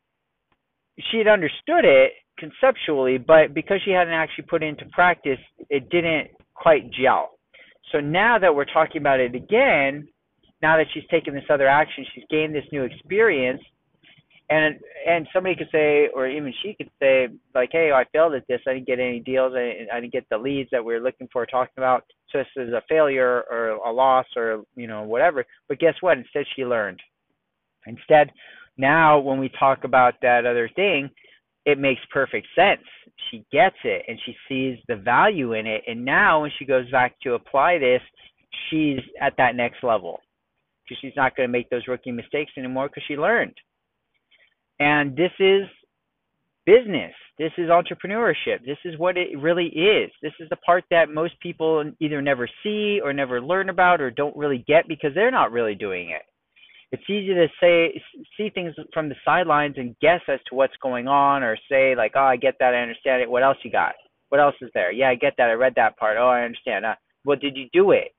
she 1.10 1.18
had 1.18 1.26
understood 1.26 1.84
it 1.84 2.12
conceptually, 2.38 3.18
but 3.18 3.54
because 3.54 3.80
she 3.84 3.90
hadn't 3.90 4.14
actually 4.14 4.44
put 4.44 4.62
it 4.62 4.66
into 4.66 4.86
practice, 4.86 5.38
it 5.70 5.90
didn't 5.90 6.28
quite 6.54 6.90
gel. 6.90 7.38
So 7.92 8.00
now 8.00 8.38
that 8.38 8.54
we're 8.54 8.64
talking 8.64 9.00
about 9.00 9.20
it 9.20 9.34
again, 9.34 10.08
now 10.60 10.76
that 10.76 10.86
she's 10.92 11.04
taken 11.10 11.34
this 11.34 11.44
other 11.50 11.68
action, 11.68 12.04
she's 12.14 12.24
gained 12.30 12.54
this 12.54 12.64
new 12.72 12.82
experience, 12.82 13.62
and 14.50 14.76
and 15.06 15.26
somebody 15.32 15.54
could 15.54 15.68
say, 15.70 16.08
or 16.14 16.26
even 16.26 16.52
she 16.62 16.74
could 16.74 16.90
say, 17.00 17.28
like, 17.54 17.68
hey, 17.72 17.92
I 17.92 18.04
failed 18.12 18.34
at 18.34 18.46
this. 18.48 18.60
I 18.66 18.74
didn't 18.74 18.86
get 18.86 18.98
any 18.98 19.20
deals. 19.20 19.52
I, 19.54 19.86
I 19.92 20.00
didn't 20.00 20.12
get 20.12 20.26
the 20.30 20.38
leads 20.38 20.70
that 20.70 20.84
we 20.84 20.94
were 20.94 21.00
looking 21.00 21.28
for, 21.32 21.44
talking 21.46 21.74
about. 21.76 22.04
So 22.30 22.38
this 22.38 22.46
is 22.56 22.72
a 22.72 22.82
failure 22.88 23.44
or 23.50 23.68
a 23.68 23.92
loss 23.92 24.26
or 24.36 24.64
you 24.74 24.86
know 24.86 25.02
whatever. 25.02 25.44
But 25.68 25.78
guess 25.78 25.94
what? 26.00 26.18
Instead, 26.18 26.46
she 26.56 26.64
learned. 26.64 27.00
Instead, 27.86 28.30
now 28.76 29.18
when 29.18 29.38
we 29.38 29.50
talk 29.58 29.84
about 29.84 30.14
that 30.22 30.46
other 30.46 30.70
thing, 30.74 31.10
it 31.64 31.78
makes 31.78 32.00
perfect 32.12 32.46
sense. 32.54 32.82
She 33.30 33.44
gets 33.52 33.76
it 33.84 34.04
and 34.08 34.18
she 34.24 34.34
sees 34.48 34.78
the 34.88 34.96
value 34.96 35.52
in 35.52 35.66
it. 35.66 35.82
And 35.86 36.04
now 36.04 36.42
when 36.42 36.50
she 36.58 36.64
goes 36.64 36.90
back 36.90 37.18
to 37.22 37.34
apply 37.34 37.78
this, 37.78 38.00
she's 38.70 39.00
at 39.20 39.34
that 39.38 39.54
next 39.54 39.82
level 39.82 40.20
because 40.84 40.98
she's 41.00 41.16
not 41.16 41.36
going 41.36 41.48
to 41.48 41.52
make 41.52 41.68
those 41.70 41.86
rookie 41.88 42.12
mistakes 42.12 42.52
anymore 42.56 42.88
because 42.88 43.02
she 43.06 43.16
learned. 43.16 43.54
And 44.80 45.16
this 45.16 45.32
is 45.38 45.64
business. 46.64 47.12
This 47.38 47.52
is 47.56 47.68
entrepreneurship. 47.68 48.64
This 48.66 48.78
is 48.84 48.98
what 48.98 49.16
it 49.16 49.38
really 49.38 49.66
is. 49.66 50.10
This 50.22 50.32
is 50.40 50.48
the 50.50 50.56
part 50.56 50.84
that 50.90 51.08
most 51.08 51.38
people 51.40 51.92
either 52.00 52.20
never 52.20 52.48
see 52.62 53.00
or 53.02 53.12
never 53.12 53.40
learn 53.40 53.68
about 53.68 54.00
or 54.00 54.10
don't 54.10 54.36
really 54.36 54.64
get 54.66 54.88
because 54.88 55.12
they're 55.14 55.30
not 55.30 55.52
really 55.52 55.74
doing 55.74 56.10
it. 56.10 56.22
It's 56.90 57.02
easy 57.08 57.34
to 57.34 57.48
say 57.60 58.02
see 58.36 58.50
things 58.50 58.74
from 58.94 59.08
the 59.08 59.14
sidelines 59.24 59.74
and 59.76 59.94
guess 60.00 60.20
as 60.26 60.40
to 60.48 60.54
what's 60.54 60.76
going 60.82 61.06
on 61.06 61.42
or 61.42 61.56
say 61.70 61.94
like, 61.94 62.12
"Oh, 62.14 62.20
I 62.20 62.36
get 62.36 62.54
that. 62.60 62.74
I 62.74 62.80
understand 62.80 63.20
it. 63.20 63.30
What 63.30 63.42
else 63.42 63.58
you 63.62 63.70
got? 63.70 63.94
What 64.30 64.40
else 64.40 64.54
is 64.60 64.70
there? 64.74 64.92
Yeah, 64.92 65.10
I 65.10 65.14
get 65.14 65.34
that. 65.38 65.50
I 65.50 65.54
read 65.54 65.74
that 65.76 65.96
part. 65.98 66.16
Oh, 66.18 66.28
I 66.28 66.42
understand. 66.42 66.86
Uh, 66.86 66.94
well, 67.24 67.38
did 67.38 67.56
you 67.56 67.66
do 67.72 67.90
it? 67.92 68.14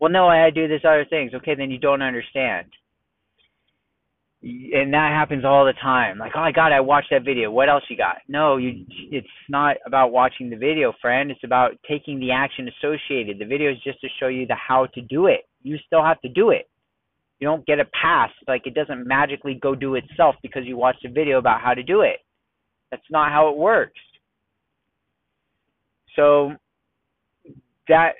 Well, 0.00 0.10
no, 0.10 0.28
I 0.28 0.50
do 0.50 0.68
this 0.68 0.82
other 0.84 1.06
things. 1.08 1.34
Okay, 1.34 1.54
then 1.54 1.70
you 1.70 1.78
don't 1.78 2.02
understand. 2.02 2.66
And 4.40 4.94
that 4.94 5.10
happens 5.12 5.44
all 5.44 5.64
the 5.64 5.72
time. 5.82 6.18
Like, 6.18 6.32
oh, 6.36 6.40
I 6.40 6.52
got 6.52 6.70
it. 6.70 6.76
I 6.76 6.80
watched 6.80 7.08
that 7.10 7.24
video. 7.24 7.50
What 7.50 7.68
else 7.68 7.82
you 7.90 7.96
got? 7.96 8.18
No, 8.28 8.56
you. 8.56 8.86
It's 9.10 9.26
not 9.48 9.76
about 9.84 10.12
watching 10.12 10.48
the 10.48 10.56
video, 10.56 10.92
friend. 11.02 11.30
It's 11.30 11.42
about 11.42 11.72
taking 11.88 12.20
the 12.20 12.30
action 12.30 12.68
associated. 12.68 13.40
The 13.40 13.46
video 13.46 13.72
is 13.72 13.82
just 13.82 14.00
to 14.00 14.08
show 14.20 14.28
you 14.28 14.46
the 14.46 14.54
how 14.54 14.86
to 14.94 15.00
do 15.02 15.26
it. 15.26 15.40
You 15.62 15.76
still 15.84 16.04
have 16.04 16.20
to 16.20 16.28
do 16.28 16.50
it. 16.50 16.68
You 17.40 17.46
don't 17.46 17.66
get 17.66 17.80
a 17.80 17.84
pass. 18.00 18.30
Like 18.46 18.66
it 18.66 18.74
doesn't 18.74 19.06
magically 19.06 19.54
go 19.54 19.74
do 19.74 19.94
itself 19.94 20.36
because 20.42 20.62
you 20.64 20.76
watched 20.76 21.04
a 21.04 21.10
video 21.10 21.38
about 21.38 21.60
how 21.60 21.74
to 21.74 21.82
do 21.82 22.00
it. 22.02 22.18
That's 22.90 23.02
not 23.10 23.30
how 23.30 23.48
it 23.50 23.56
works. 23.56 24.00
So 26.16 26.52
that 27.88 28.14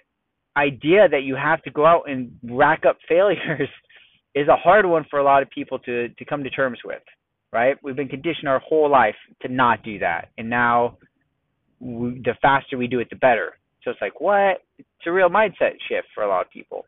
idea 0.56 1.08
that 1.08 1.22
you 1.22 1.36
have 1.36 1.62
to 1.62 1.70
go 1.70 1.86
out 1.86 2.04
and 2.08 2.32
rack 2.42 2.82
up 2.86 2.98
failures 3.08 3.68
is 4.34 4.48
a 4.48 4.56
hard 4.56 4.84
one 4.86 5.04
for 5.08 5.18
a 5.18 5.24
lot 5.24 5.42
of 5.42 5.50
people 5.50 5.78
to 5.80 6.08
to 6.10 6.24
come 6.24 6.42
to 6.42 6.50
terms 6.50 6.78
with 6.84 7.02
right 7.52 7.76
we've 7.82 7.96
been 7.96 8.08
conditioned 8.08 8.48
our 8.48 8.58
whole 8.58 8.90
life 8.90 9.14
to 9.40 9.48
not 9.48 9.82
do 9.84 9.98
that 9.98 10.28
and 10.36 10.50
now 10.50 10.96
we, 11.80 12.20
the 12.24 12.34
faster 12.42 12.76
we 12.76 12.86
do 12.86 12.98
it 12.98 13.08
the 13.10 13.16
better 13.16 13.52
so 13.82 13.90
it's 13.90 14.00
like 14.00 14.20
what 14.20 14.58
it's 14.78 15.06
a 15.06 15.12
real 15.12 15.28
mindset 15.28 15.72
shift 15.88 16.08
for 16.14 16.24
a 16.24 16.28
lot 16.28 16.44
of 16.44 16.50
people 16.50 16.84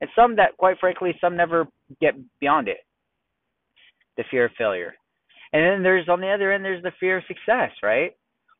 and 0.00 0.10
some 0.14 0.36
that 0.36 0.56
quite 0.56 0.78
frankly 0.78 1.14
some 1.20 1.36
never 1.36 1.66
get 2.00 2.14
beyond 2.40 2.68
it 2.68 2.78
the 4.16 4.24
fear 4.30 4.46
of 4.46 4.52
failure 4.56 4.94
and 5.52 5.62
then 5.62 5.82
there's 5.82 6.08
on 6.08 6.20
the 6.20 6.28
other 6.28 6.52
end 6.52 6.64
there's 6.64 6.82
the 6.82 6.92
fear 7.00 7.18
of 7.18 7.24
success 7.28 7.70
right 7.82 8.16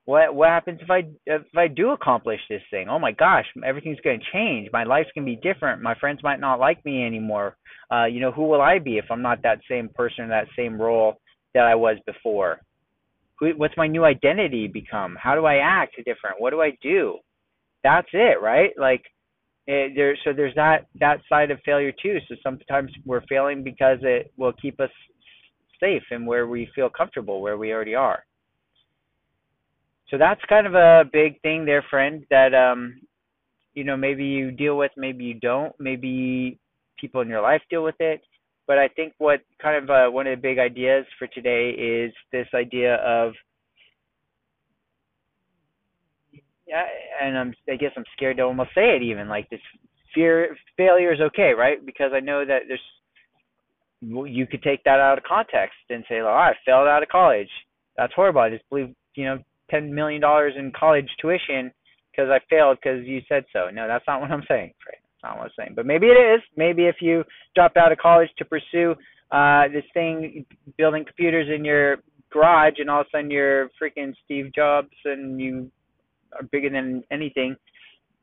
what 0.06 0.34
what 0.34 0.48
happens 0.48 0.78
if 0.80 0.90
I 0.90 1.02
if 1.26 1.42
I 1.56 1.66
do 1.66 1.90
accomplish 1.90 2.40
this 2.48 2.62
thing? 2.70 2.88
Oh 2.88 2.98
my 2.98 3.10
gosh, 3.10 3.44
everything's 3.64 4.00
going 4.00 4.20
to 4.20 4.26
change. 4.32 4.68
My 4.72 4.84
life's 4.84 5.10
going 5.14 5.26
to 5.26 5.30
be 5.30 5.36
different. 5.36 5.82
My 5.82 5.96
friends 5.96 6.20
might 6.22 6.40
not 6.40 6.60
like 6.60 6.82
me 6.84 7.04
anymore. 7.04 7.56
Uh, 7.92 8.04
you 8.04 8.20
know, 8.20 8.30
who 8.30 8.44
will 8.44 8.60
I 8.60 8.78
be 8.78 8.98
if 8.98 9.06
I'm 9.10 9.20
not 9.20 9.42
that 9.42 9.58
same 9.68 9.88
person, 9.88 10.24
in 10.24 10.30
that 10.30 10.46
same 10.56 10.80
role 10.80 11.16
that 11.54 11.64
I 11.64 11.74
was 11.74 11.98
before? 12.06 12.60
Who, 13.40 13.50
what's 13.56 13.76
my 13.76 13.88
new 13.88 14.04
identity 14.04 14.68
become? 14.68 15.16
How 15.20 15.34
do 15.34 15.44
I 15.44 15.56
act 15.56 15.96
different? 15.96 16.36
What 16.40 16.50
do 16.50 16.62
I 16.62 16.78
do? 16.80 17.18
That's 17.82 18.08
it, 18.12 18.40
right? 18.40 18.70
Like 18.78 19.02
it, 19.66 19.94
there, 19.94 20.16
so 20.24 20.32
there's 20.32 20.54
that 20.54 20.86
that 21.00 21.20
side 21.28 21.50
of 21.50 21.58
failure 21.64 21.92
too. 21.92 22.18
So 22.28 22.36
sometimes 22.42 22.90
we're 23.04 23.26
failing 23.26 23.62
because 23.62 23.98
it 24.02 24.32
will 24.36 24.52
keep 24.52 24.80
us 24.80 24.90
safe 25.80 26.02
and 26.10 26.26
where 26.26 26.46
we 26.46 26.70
feel 26.74 26.88
comfortable, 26.88 27.40
where 27.40 27.58
we 27.58 27.72
already 27.72 27.94
are 27.94 28.24
so 30.10 30.18
that's 30.18 30.40
kind 30.48 30.66
of 30.66 30.74
a 30.74 31.04
big 31.12 31.40
thing 31.42 31.64
there, 31.64 31.84
friend. 31.90 32.24
That 32.30 32.54
um, 32.54 33.00
you 33.74 33.84
know, 33.84 33.96
maybe 33.96 34.24
you 34.24 34.50
deal 34.50 34.76
with, 34.76 34.92
maybe 34.96 35.24
you 35.24 35.34
don't. 35.34 35.74
Maybe 35.80 36.58
people 36.98 37.20
in 37.20 37.28
your 37.28 37.42
life 37.42 37.62
deal 37.70 37.82
with 37.82 37.96
it. 38.00 38.22
But 38.66 38.78
I 38.78 38.88
think 38.88 39.14
what 39.18 39.40
kind 39.60 39.82
of 39.82 39.90
uh, 39.90 40.10
one 40.10 40.26
of 40.26 40.38
the 40.38 40.42
big 40.42 40.58
ideas 40.58 41.06
for 41.18 41.26
today 41.28 41.70
is 41.70 42.12
this 42.32 42.48
idea 42.54 42.96
of, 42.96 43.32
yeah, 46.66 46.84
and 47.22 47.38
I'm, 47.38 47.54
I 47.70 47.76
guess 47.76 47.92
I'm 47.96 48.04
scared 48.16 48.38
to 48.38 48.42
almost 48.44 48.70
say 48.74 48.96
it 48.96 49.02
even 49.02 49.28
like 49.28 49.48
this 49.50 49.60
fear 50.14 50.56
failure 50.76 51.12
is 51.12 51.20
okay, 51.20 51.52
right? 51.56 51.84
Because 51.84 52.10
I 52.14 52.20
know 52.20 52.44
that 52.44 52.62
there's 52.68 52.80
you 54.00 54.46
could 54.46 54.62
take 54.62 54.84
that 54.84 55.00
out 55.00 55.18
of 55.18 55.24
context 55.24 55.78
and 55.90 56.04
say, 56.08 56.16
"Oh, 56.20 56.26
I 56.26 56.52
failed 56.64 56.88
out 56.88 57.02
of 57.02 57.08
college. 57.08 57.48
That's 57.96 58.12
horrible. 58.14 58.40
I 58.40 58.50
just 58.50 58.68
believe, 58.68 58.94
you 59.14 59.24
know, 59.24 59.38
ten 59.70 59.94
million 59.94 60.20
dollars 60.20 60.54
in 60.56 60.72
college 60.78 61.08
tuition 61.20 61.72
because 62.10 62.30
I 62.30 62.40
failed 62.50 62.78
because 62.82 63.06
you 63.06 63.20
said 63.28 63.44
so. 63.52 63.70
No, 63.72 63.86
that's 63.86 64.04
not 64.06 64.20
what 64.20 64.30
I'm 64.30 64.44
saying. 64.48 64.72
Right? 64.86 64.98
That's 65.00 65.22
not 65.22 65.38
what 65.38 65.44
I'm 65.44 65.50
saying. 65.58 65.72
But 65.76 65.86
maybe 65.86 66.06
it 66.06 66.18
is. 66.18 66.40
Maybe 66.56 66.86
if 66.86 66.96
you 67.00 67.24
dropped 67.54 67.76
out 67.76 67.92
of 67.92 67.98
college 67.98 68.28
to 68.38 68.44
pursue 68.44 68.94
uh, 69.30 69.68
this 69.72 69.84
thing, 69.94 70.44
building 70.78 71.04
computers 71.04 71.48
in 71.54 71.64
your 71.64 71.98
garage, 72.32 72.74
and 72.78 72.90
all 72.90 73.00
of 73.00 73.06
a 73.06 73.10
sudden 73.16 73.30
you're 73.30 73.70
freaking 73.80 74.12
Steve 74.24 74.52
Jobs 74.54 74.90
and 75.04 75.40
you 75.40 75.70
are 76.38 76.48
bigger 76.50 76.70
than 76.70 77.02
anything, 77.10 77.56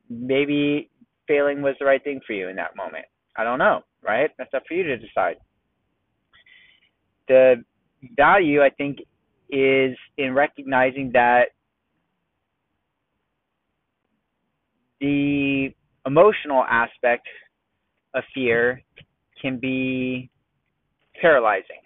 maybe 0.10 0.90
failing 1.28 1.62
was 1.62 1.76
the 1.80 1.86
right 1.86 2.04
thing 2.04 2.20
for 2.26 2.34
you 2.34 2.50
in 2.50 2.56
that 2.56 2.76
moment. 2.76 3.06
I 3.36 3.44
don't 3.44 3.60
know, 3.60 3.82
right? 4.04 4.30
That's 4.38 4.54
up 4.54 4.64
for 4.68 4.74
you 4.74 4.84
to 4.84 4.98
decide. 4.98 5.38
The 7.28 7.64
value, 8.18 8.62
I 8.62 8.70
think, 8.70 9.00
is 9.50 9.96
in 10.18 10.34
recognizing 10.34 11.12
that 11.14 11.50
the 15.00 15.70
emotional 16.06 16.64
aspect 16.64 17.28
of 18.14 18.24
fear 18.34 18.82
can 19.42 19.60
be 19.60 20.30
paralyzing 21.22 21.82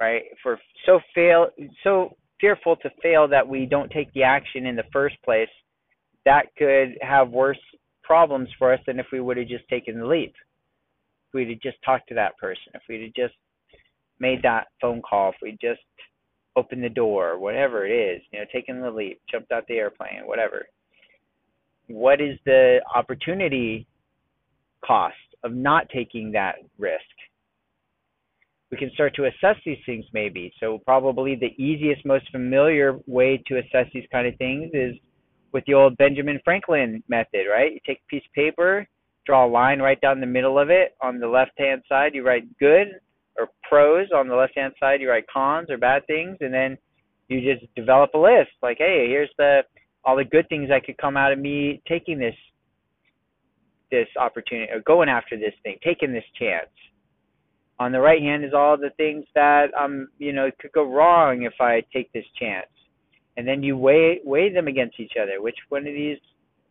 right 0.00 0.22
we're 0.44 0.58
so 0.86 1.00
fail 1.14 1.48
so 1.84 2.16
fearful 2.40 2.76
to 2.76 2.90
fail 3.02 3.28
that 3.28 3.46
we 3.46 3.66
don't 3.66 3.90
take 3.90 4.12
the 4.14 4.22
action 4.22 4.66
in 4.66 4.76
the 4.76 4.84
first 4.92 5.16
place 5.24 5.48
that 6.24 6.46
could 6.56 6.96
have 7.00 7.30
worse 7.30 7.58
problems 8.02 8.48
for 8.58 8.72
us 8.72 8.80
than 8.86 8.98
if 8.98 9.06
we 9.12 9.20
would 9.20 9.36
have 9.36 9.48
just 9.48 9.66
taken 9.68 9.98
the 9.98 10.06
leap 10.06 10.34
if 11.28 11.34
we'd 11.34 11.50
have 11.50 11.60
just 11.60 11.76
talked 11.84 12.08
to 12.08 12.14
that 12.14 12.36
person 12.38 12.72
if 12.74 12.82
we'd 12.88 13.02
have 13.02 13.14
just 13.14 13.34
made 14.18 14.42
that 14.42 14.66
phone 14.80 15.00
call 15.02 15.30
if 15.30 15.36
we 15.42 15.52
just 15.60 15.80
opened 16.56 16.82
the 16.82 16.88
door, 16.88 17.38
whatever 17.38 17.86
it 17.86 17.92
is, 17.92 18.22
you 18.32 18.38
know, 18.38 18.44
taken 18.52 18.80
the 18.80 18.90
leap, 18.90 19.20
jumped 19.30 19.52
out 19.52 19.66
the 19.68 19.74
airplane, 19.74 20.26
whatever. 20.26 20.66
What 21.86 22.20
is 22.20 22.38
the 22.44 22.80
opportunity 22.94 23.86
cost 24.84 25.14
of 25.44 25.52
not 25.52 25.88
taking 25.88 26.32
that 26.32 26.56
risk? 26.78 27.00
We 28.70 28.78
can 28.78 28.90
start 28.94 29.14
to 29.16 29.24
assess 29.24 29.56
these 29.66 29.78
things 29.84 30.04
maybe. 30.12 30.52
So 30.60 30.78
probably 30.86 31.34
the 31.34 31.54
easiest, 31.62 32.04
most 32.04 32.30
familiar 32.30 32.98
way 33.06 33.42
to 33.46 33.58
assess 33.58 33.86
these 33.92 34.06
kind 34.12 34.26
of 34.26 34.36
things 34.36 34.70
is 34.72 34.94
with 35.52 35.64
the 35.66 35.74
old 35.74 35.96
Benjamin 35.96 36.40
Franklin 36.44 37.02
method, 37.08 37.46
right? 37.50 37.72
You 37.72 37.80
take 37.84 37.98
a 37.98 38.08
piece 38.08 38.22
of 38.24 38.32
paper, 38.32 38.86
draw 39.26 39.46
a 39.46 39.48
line 39.48 39.80
right 39.80 40.00
down 40.00 40.20
the 40.20 40.26
middle 40.26 40.58
of 40.58 40.70
it. 40.70 40.96
On 41.02 41.18
the 41.18 41.26
left 41.26 41.52
hand 41.58 41.82
side, 41.88 42.14
you 42.14 42.24
write 42.24 42.44
good 42.58 42.88
or 43.36 43.48
pros 43.68 44.08
on 44.14 44.28
the 44.28 44.34
left 44.34 44.56
hand 44.56 44.72
side 44.78 45.00
you 45.00 45.08
write 45.08 45.24
cons 45.32 45.70
or 45.70 45.78
bad 45.78 46.06
things 46.06 46.36
and 46.40 46.52
then 46.52 46.76
You 47.28 47.40
just 47.40 47.72
develop 47.74 48.10
a 48.14 48.18
list 48.18 48.50
like, 48.62 48.78
hey, 48.78 49.06
here's 49.08 49.30
the 49.38 49.62
all 50.04 50.16
the 50.16 50.24
good 50.24 50.48
things 50.48 50.68
that 50.68 50.84
could 50.84 50.98
come 50.98 51.16
out 51.16 51.32
of 51.32 51.38
me 51.38 51.80
taking 51.86 52.18
this 52.18 52.34
this 53.90 54.08
opportunity 54.18 54.70
or 54.72 54.80
going 54.80 55.08
after 55.08 55.36
this 55.36 55.54
thing, 55.62 55.76
taking 55.82 56.12
this 56.12 56.24
chance. 56.38 56.70
On 57.80 57.92
the 57.92 58.00
right 58.00 58.20
hand 58.20 58.44
is 58.44 58.52
all 58.54 58.76
the 58.76 58.90
things 58.98 59.24
that 59.34 59.68
um 59.78 60.08
you 60.18 60.32
know 60.32 60.50
could 60.60 60.72
go 60.72 60.84
wrong 60.84 61.42
if 61.42 61.54
I 61.60 61.82
take 61.92 62.12
this 62.12 62.26
chance. 62.38 62.68
And 63.36 63.48
then 63.48 63.62
you 63.62 63.76
weigh 63.76 64.20
weigh 64.24 64.52
them 64.52 64.68
against 64.68 65.00
each 65.00 65.14
other. 65.20 65.40
Which 65.40 65.56
one 65.70 65.86
of 65.86 65.94
these 65.94 66.18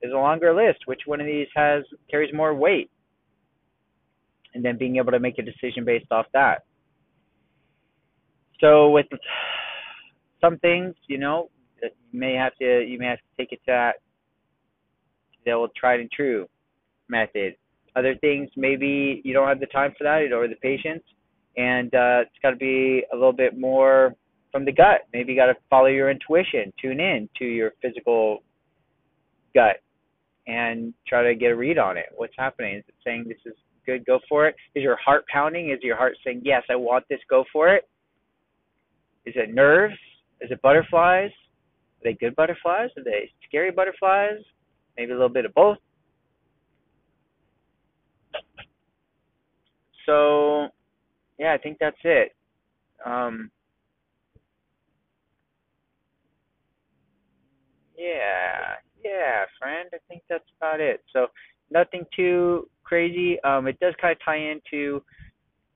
is 0.01 0.13
a 0.13 0.18
longer 0.18 0.54
list? 0.54 0.80
Which 0.86 1.01
one 1.06 1.20
of 1.20 1.25
these 1.25 1.48
has 1.56 1.84
carries 2.10 2.34
more 2.34 2.54
weight? 2.54 2.92
And 4.54 4.63
then 4.63 4.78
being 4.78 4.98
able 4.98 5.12
to 5.12 5.20
make 5.20 5.39
a 5.39 5.44
decision 5.44 5.84
based 5.84 6.12
off 6.12 6.28
that. 6.34 6.63
So 8.60 8.92
with 8.92 9.08
some 10.42 10.58
things, 10.60 10.96
you 11.08 11.18
know, 11.18 11.50
you 11.82 12.20
may 12.20 12.34
have 12.34 12.56
to 12.62 12.86
you 12.88 13.00
may 13.00 13.08
have 13.08 13.20
to 13.20 13.38
take 13.38 13.51
it 13.51 13.60
to 13.66 13.72
that 13.72 13.94
the 15.46 15.51
old 15.51 15.72
tried 15.75 16.01
and 16.01 16.12
true 16.12 16.48
method. 17.08 17.56
Other 17.96 18.15
things, 18.15 18.50
maybe 18.55 19.22
you 19.24 19.34
don't 19.34 19.48
have 19.48 19.60
the 19.60 19.65
time 19.67 19.93
for 19.98 20.03
that 20.03 20.31
or 20.34 20.48
the 20.48 20.55
patience, 20.55 21.03
and 21.58 21.93
uh, 21.93 22.22
it's 22.22 22.39
got 22.41 22.51
to 22.51 22.55
be 22.55 23.03
a 23.12 23.15
little 23.15 23.34
bit 23.34 23.60
more 23.60 24.15
from 24.51 24.65
the 24.65 24.72
gut. 24.72 25.01
Maybe 25.13 25.34
you 25.34 25.39
got 25.39 25.48
to 25.48 25.55
follow 25.69 25.88
your 25.88 26.10
intuition, 26.10 26.72
tune 26.81 27.00
in 27.00 27.29
to 27.38 27.46
your 27.46 27.72
physical 27.81 28.43
gut, 29.53 29.77
and 30.48 30.93
try 31.08 31.24
to 31.24 31.36
get 31.36 31.51
a 31.51 31.55
read 31.55 31.77
on 31.77 31.98
it. 31.98 32.05
What's 32.15 32.34
happening? 32.38 32.77
Is 32.77 32.84
it 32.88 32.96
saying 33.03 33.25
this 33.27 33.38
is 33.46 33.58
good? 33.86 34.05
Go 34.05 34.19
for 34.27 34.48
it. 34.48 34.55
Is 34.75 34.84
your 34.84 34.98
heart 34.98 35.25
pounding? 35.31 35.72
Is 35.72 35.79
your 35.81 35.98
heart 35.98 36.15
saying 36.24 36.41
yes, 36.43 36.63
I 36.69 36.75
want 36.75 37.05
this? 37.10 37.19
Go 37.29 37.43
for 37.51 37.74
it. 37.74 37.88
Is 39.25 39.34
it 39.36 39.53
nerves? 39.53 39.96
Is 40.41 40.50
it 40.51 40.62
butterflies? 40.62 41.31
Are 41.31 42.03
they 42.03 42.13
good 42.13 42.36
butterflies? 42.36 42.89
Are 42.98 43.03
they 43.03 43.31
scary 43.48 43.72
butterflies? 43.72 44.39
Maybe 44.98 45.12
a 45.12 45.15
little 45.15 45.29
bit 45.29 45.46
of 45.46 45.53
both. 45.53 45.77
So, 50.10 50.70
yeah, 51.38 51.54
I 51.54 51.58
think 51.60 51.78
that's 51.80 51.96
it. 52.04 52.36
Um, 53.06 53.51
yeah, 57.96 58.74
yeah, 59.06 59.46
friend. 59.60 59.88
I 59.94 59.98
think 60.08 60.24
that's 60.28 60.44
about 60.58 60.80
it. 60.80 61.04
So, 61.13 61.28
nothing 61.70 62.06
too 62.16 62.68
crazy. 62.84 63.39
Um, 63.44 63.68
it 63.68 63.80
does 63.80 63.94
kind 64.01 64.13
of 64.13 64.18
tie 64.25 64.38
into. 64.38 65.04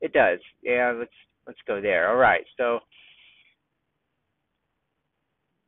It 0.01 0.13
does. 0.13 0.39
Yeah, 0.63 0.93
let's 0.97 1.11
let's 1.45 1.59
go 1.67 1.79
there. 1.79 2.09
All 2.09 2.17
right. 2.17 2.43
So 2.57 2.79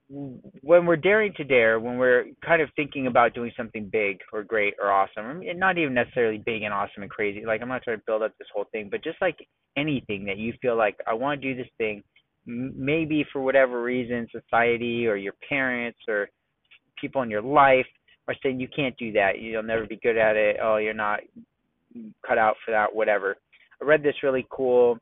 when 0.07 0.85
we're 0.85 0.95
daring 0.97 1.33
to 1.37 1.43
dare, 1.43 1.79
when 1.79 1.97
we're 1.97 2.25
kind 2.45 2.61
of 2.61 2.69
thinking 2.75 3.07
about 3.07 3.33
doing 3.33 3.51
something 3.57 3.89
big 3.91 4.19
or 4.31 4.43
great 4.43 4.75
or 4.79 4.91
awesome, 4.91 5.41
and 5.41 5.59
not 5.59 5.77
even 5.77 5.95
necessarily 5.95 6.37
big 6.37 6.61
and 6.61 6.73
awesome 6.73 7.01
and 7.01 7.09
crazy, 7.09 7.43
like 7.45 7.61
I'm 7.61 7.69
not 7.69 7.83
trying 7.83 7.97
to 7.97 8.03
build 8.05 8.21
up 8.21 8.37
this 8.37 8.47
whole 8.53 8.65
thing, 8.71 8.89
but 8.91 9.03
just 9.03 9.19
like 9.19 9.37
anything 9.75 10.25
that 10.25 10.37
you 10.37 10.53
feel 10.61 10.77
like 10.77 10.95
I 11.07 11.13
want 11.13 11.41
to 11.41 11.53
do 11.53 11.57
this 11.57 11.71
thing, 11.79 12.03
maybe 12.45 13.25
for 13.33 13.41
whatever 13.41 13.81
reason, 13.81 14.27
society 14.31 15.07
or 15.07 15.15
your 15.15 15.33
parents 15.49 15.99
or 16.07 16.29
people 17.01 17.23
in 17.23 17.29
your 17.31 17.41
life 17.41 17.87
are 18.27 18.35
saying 18.43 18.59
you 18.59 18.67
can't 18.67 18.95
do 18.97 19.11
that, 19.13 19.39
you'll 19.39 19.63
never 19.63 19.87
be 19.87 19.99
good 20.03 20.17
at 20.17 20.35
it, 20.35 20.57
oh, 20.61 20.77
you're 20.77 20.93
not 20.93 21.21
cut 22.27 22.37
out 22.37 22.55
for 22.63 22.71
that, 22.71 22.93
whatever. 22.93 23.37
I 23.81 23.85
read 23.85 24.03
this 24.03 24.21
really 24.21 24.45
cool 24.51 24.99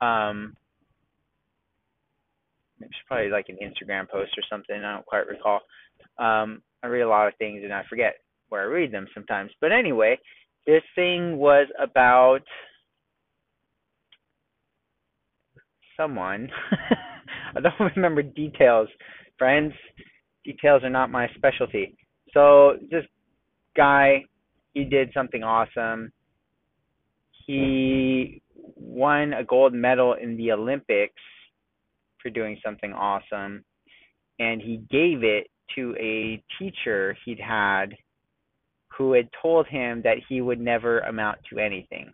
um 0.00 0.56
it's 2.82 2.94
probably 3.06 3.30
like 3.30 3.46
an 3.48 3.58
Instagram 3.62 4.08
post 4.08 4.32
or 4.36 4.42
something. 4.50 4.76
I 4.76 4.94
don't 4.94 5.06
quite 5.06 5.26
recall. 5.26 5.60
Um, 6.18 6.62
I 6.82 6.88
read 6.88 7.02
a 7.02 7.08
lot 7.08 7.28
of 7.28 7.34
things 7.36 7.60
and 7.62 7.72
I 7.72 7.82
forget 7.88 8.14
where 8.48 8.62
I 8.62 8.64
read 8.64 8.92
them 8.92 9.06
sometimes. 9.14 9.50
But 9.60 9.72
anyway, 9.72 10.18
this 10.66 10.82
thing 10.94 11.38
was 11.38 11.66
about 11.80 12.40
someone. 15.96 16.48
I 17.56 17.60
don't 17.60 17.92
remember 17.96 18.22
details, 18.22 18.88
friends. 19.38 19.72
Details 20.44 20.82
are 20.82 20.90
not 20.90 21.10
my 21.10 21.28
specialty. 21.36 21.96
So 22.34 22.74
this 22.90 23.04
guy, 23.76 24.24
he 24.74 24.84
did 24.84 25.10
something 25.14 25.42
awesome. 25.42 26.12
He 27.46 28.42
won 28.76 29.32
a 29.32 29.44
gold 29.44 29.72
medal 29.72 30.14
in 30.14 30.36
the 30.36 30.52
Olympics 30.52 31.14
for 32.22 32.30
doing 32.30 32.58
something 32.64 32.92
awesome 32.92 33.64
and 34.38 34.60
he 34.60 34.78
gave 34.90 35.22
it 35.22 35.48
to 35.74 35.94
a 35.98 36.42
teacher 36.58 37.16
he'd 37.24 37.40
had 37.40 37.94
who 38.96 39.12
had 39.12 39.28
told 39.40 39.66
him 39.66 40.02
that 40.02 40.18
he 40.28 40.40
would 40.40 40.60
never 40.60 41.00
amount 41.00 41.38
to 41.48 41.58
anything. 41.58 42.12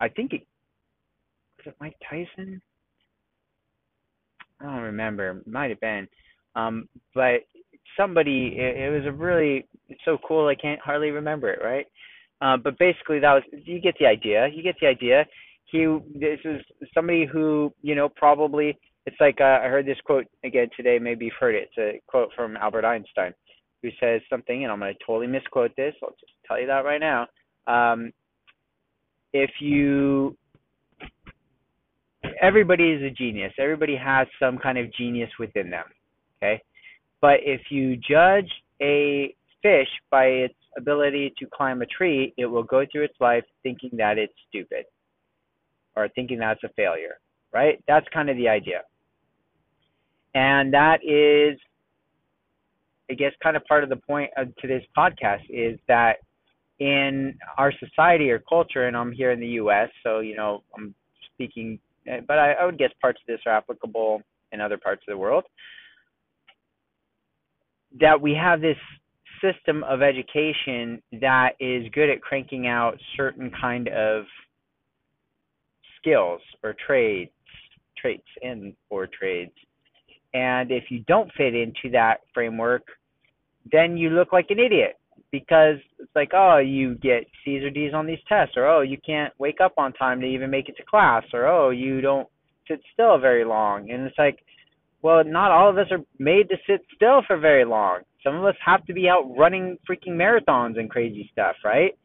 I 0.00 0.08
think 0.08 0.32
it 0.32 0.46
was 1.58 1.72
it 1.72 1.76
Mike 1.80 1.96
Tyson? 2.08 2.60
I 4.60 4.64
don't 4.64 4.82
remember. 4.82 5.42
Might 5.46 5.70
have 5.70 5.80
been. 5.80 6.06
Um, 6.54 6.88
but 7.14 7.40
somebody 7.98 8.56
it, 8.58 8.76
it 8.76 8.90
was 8.90 9.06
a 9.06 9.12
really 9.12 9.66
so 10.04 10.18
cool 10.26 10.48
I 10.48 10.54
can't 10.54 10.80
hardly 10.80 11.10
remember 11.10 11.50
it, 11.50 11.60
right? 11.62 11.86
Uh, 12.40 12.56
but 12.56 12.78
basically 12.78 13.18
that 13.18 13.32
was 13.32 13.42
you 13.64 13.80
get 13.80 13.96
the 13.98 14.06
idea. 14.06 14.48
You 14.48 14.62
get 14.62 14.76
the 14.80 14.86
idea 14.86 15.26
he 15.66 15.98
this 16.14 16.38
is 16.44 16.62
somebody 16.94 17.26
who 17.26 17.72
you 17.82 17.94
know 17.94 18.08
probably 18.08 18.78
it's 19.04 19.16
like 19.20 19.40
uh, 19.40 19.60
I 19.62 19.68
heard 19.68 19.86
this 19.86 19.98
quote 20.04 20.26
again 20.44 20.68
today. 20.76 20.98
Maybe 20.98 21.26
you've 21.26 21.34
heard 21.38 21.54
it. 21.54 21.70
It's 21.76 21.78
a 21.78 22.00
quote 22.06 22.30
from 22.34 22.56
Albert 22.56 22.84
Einstein, 22.84 23.34
who 23.82 23.90
says 24.00 24.20
something, 24.30 24.64
and 24.64 24.72
I'm 24.72 24.80
going 24.80 24.92
to 24.92 25.04
totally 25.06 25.28
misquote 25.28 25.72
this. 25.76 25.94
I'll 26.02 26.10
just 26.10 26.32
tell 26.46 26.60
you 26.60 26.66
that 26.66 26.84
right 26.84 27.00
now. 27.00 27.26
Um, 27.66 28.12
if 29.32 29.50
you 29.60 30.36
everybody 32.40 32.90
is 32.90 33.02
a 33.02 33.10
genius. 33.10 33.52
Everybody 33.58 33.96
has 33.96 34.26
some 34.40 34.58
kind 34.58 34.78
of 34.78 34.92
genius 34.94 35.30
within 35.38 35.70
them. 35.70 35.84
Okay, 36.38 36.62
but 37.20 37.40
if 37.42 37.60
you 37.70 37.96
judge 37.96 38.50
a 38.80 39.34
fish 39.62 39.88
by 40.10 40.26
its 40.26 40.54
ability 40.76 41.32
to 41.38 41.46
climb 41.52 41.80
a 41.82 41.86
tree, 41.86 42.34
it 42.36 42.46
will 42.46 42.62
go 42.62 42.84
through 42.90 43.04
its 43.04 43.14
life 43.20 43.44
thinking 43.62 43.90
that 43.94 44.18
it's 44.18 44.34
stupid 44.48 44.84
or 45.96 46.08
thinking 46.08 46.38
that's 46.38 46.62
a 46.64 46.68
failure, 46.70 47.18
right? 47.52 47.82
That's 47.88 48.06
kind 48.12 48.30
of 48.30 48.36
the 48.36 48.48
idea. 48.48 48.82
And 50.34 50.72
that 50.74 50.98
is, 51.02 51.58
I 53.10 53.14
guess, 53.14 53.32
kind 53.42 53.56
of 53.56 53.64
part 53.64 53.82
of 53.82 53.88
the 53.88 53.96
point 53.96 54.30
of 54.36 54.54
today's 54.56 54.86
podcast 54.96 55.42
is 55.48 55.78
that 55.88 56.16
in 56.78 57.38
our 57.56 57.72
society 57.72 58.30
or 58.30 58.38
culture, 58.38 58.86
and 58.86 58.96
I'm 58.96 59.12
here 59.12 59.30
in 59.30 59.40
the 59.40 59.46
U.S., 59.46 59.88
so, 60.02 60.20
you 60.20 60.36
know, 60.36 60.62
I'm 60.76 60.94
speaking, 61.32 61.78
but 62.04 62.38
I, 62.38 62.52
I 62.52 62.66
would 62.66 62.78
guess 62.78 62.90
parts 63.00 63.18
of 63.22 63.26
this 63.26 63.40
are 63.46 63.56
applicable 63.56 64.22
in 64.52 64.60
other 64.60 64.76
parts 64.76 65.02
of 65.08 65.12
the 65.12 65.18
world, 65.18 65.44
that 67.98 68.20
we 68.20 68.34
have 68.34 68.60
this 68.60 68.76
system 69.40 69.82
of 69.84 70.02
education 70.02 71.02
that 71.20 71.52
is 71.60 71.86
good 71.92 72.10
at 72.10 72.20
cranking 72.20 72.66
out 72.66 72.98
certain 73.16 73.50
kind 73.58 73.88
of 73.88 74.24
skills 76.06 76.40
or 76.62 76.74
trades, 76.86 77.30
traits 77.98 78.26
and 78.42 78.74
or 78.90 79.06
trades. 79.06 79.52
And 80.34 80.70
if 80.70 80.84
you 80.90 81.02
don't 81.08 81.30
fit 81.36 81.54
into 81.54 81.90
that 81.92 82.18
framework, 82.34 82.82
then 83.70 83.96
you 83.96 84.10
look 84.10 84.32
like 84.32 84.46
an 84.50 84.58
idiot 84.58 84.98
because 85.32 85.76
it's 85.98 86.14
like, 86.14 86.30
oh, 86.34 86.58
you 86.58 86.94
get 86.96 87.26
C's 87.44 87.62
or 87.62 87.70
D's 87.70 87.94
on 87.94 88.06
these 88.06 88.18
tests, 88.28 88.54
or 88.56 88.66
oh, 88.66 88.80
you 88.82 88.98
can't 89.04 89.32
wake 89.38 89.60
up 89.62 89.74
on 89.76 89.92
time 89.94 90.20
to 90.20 90.26
even 90.26 90.50
make 90.50 90.68
it 90.68 90.76
to 90.76 90.84
class, 90.84 91.24
or 91.32 91.46
oh, 91.46 91.70
you 91.70 92.00
don't 92.00 92.28
sit 92.68 92.80
still 92.92 93.18
very 93.18 93.44
long. 93.44 93.90
And 93.90 94.02
it's 94.02 94.18
like, 94.18 94.38
well, 95.02 95.24
not 95.24 95.50
all 95.50 95.70
of 95.70 95.78
us 95.78 95.86
are 95.90 96.00
made 96.18 96.48
to 96.48 96.56
sit 96.66 96.80
still 96.94 97.22
for 97.26 97.38
very 97.38 97.64
long. 97.64 98.00
Some 98.22 98.34
of 98.34 98.44
us 98.44 98.56
have 98.64 98.84
to 98.86 98.92
be 98.92 99.08
out 99.08 99.24
running 99.36 99.78
freaking 99.88 100.12
marathons 100.12 100.78
and 100.78 100.90
crazy 100.90 101.28
stuff, 101.32 101.56
right? 101.64 101.96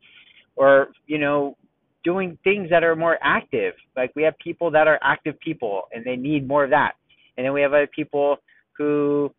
Or, 0.56 0.90
you 1.08 1.18
know, 1.18 1.58
doing 2.04 2.38
things 2.44 2.70
that 2.70 2.84
are 2.84 2.96
more 2.96 3.18
active. 3.22 3.74
Like 3.96 4.12
we 4.16 4.24
have 4.24 4.38
people 4.40 4.72
that 4.72 4.88
are 4.88 5.00
active 5.02 5.40
people 5.40 5.84
and 5.94 6.04
they 6.06 6.16
need 6.16 6.48
more 6.48 6.64
of 6.64 6.70
that. 6.72 6.94
And 7.38 7.46
then 7.46 7.54
we 7.54 7.62
have 7.62 7.74
other 7.74 7.88
people 7.88 8.38
who 8.78 9.34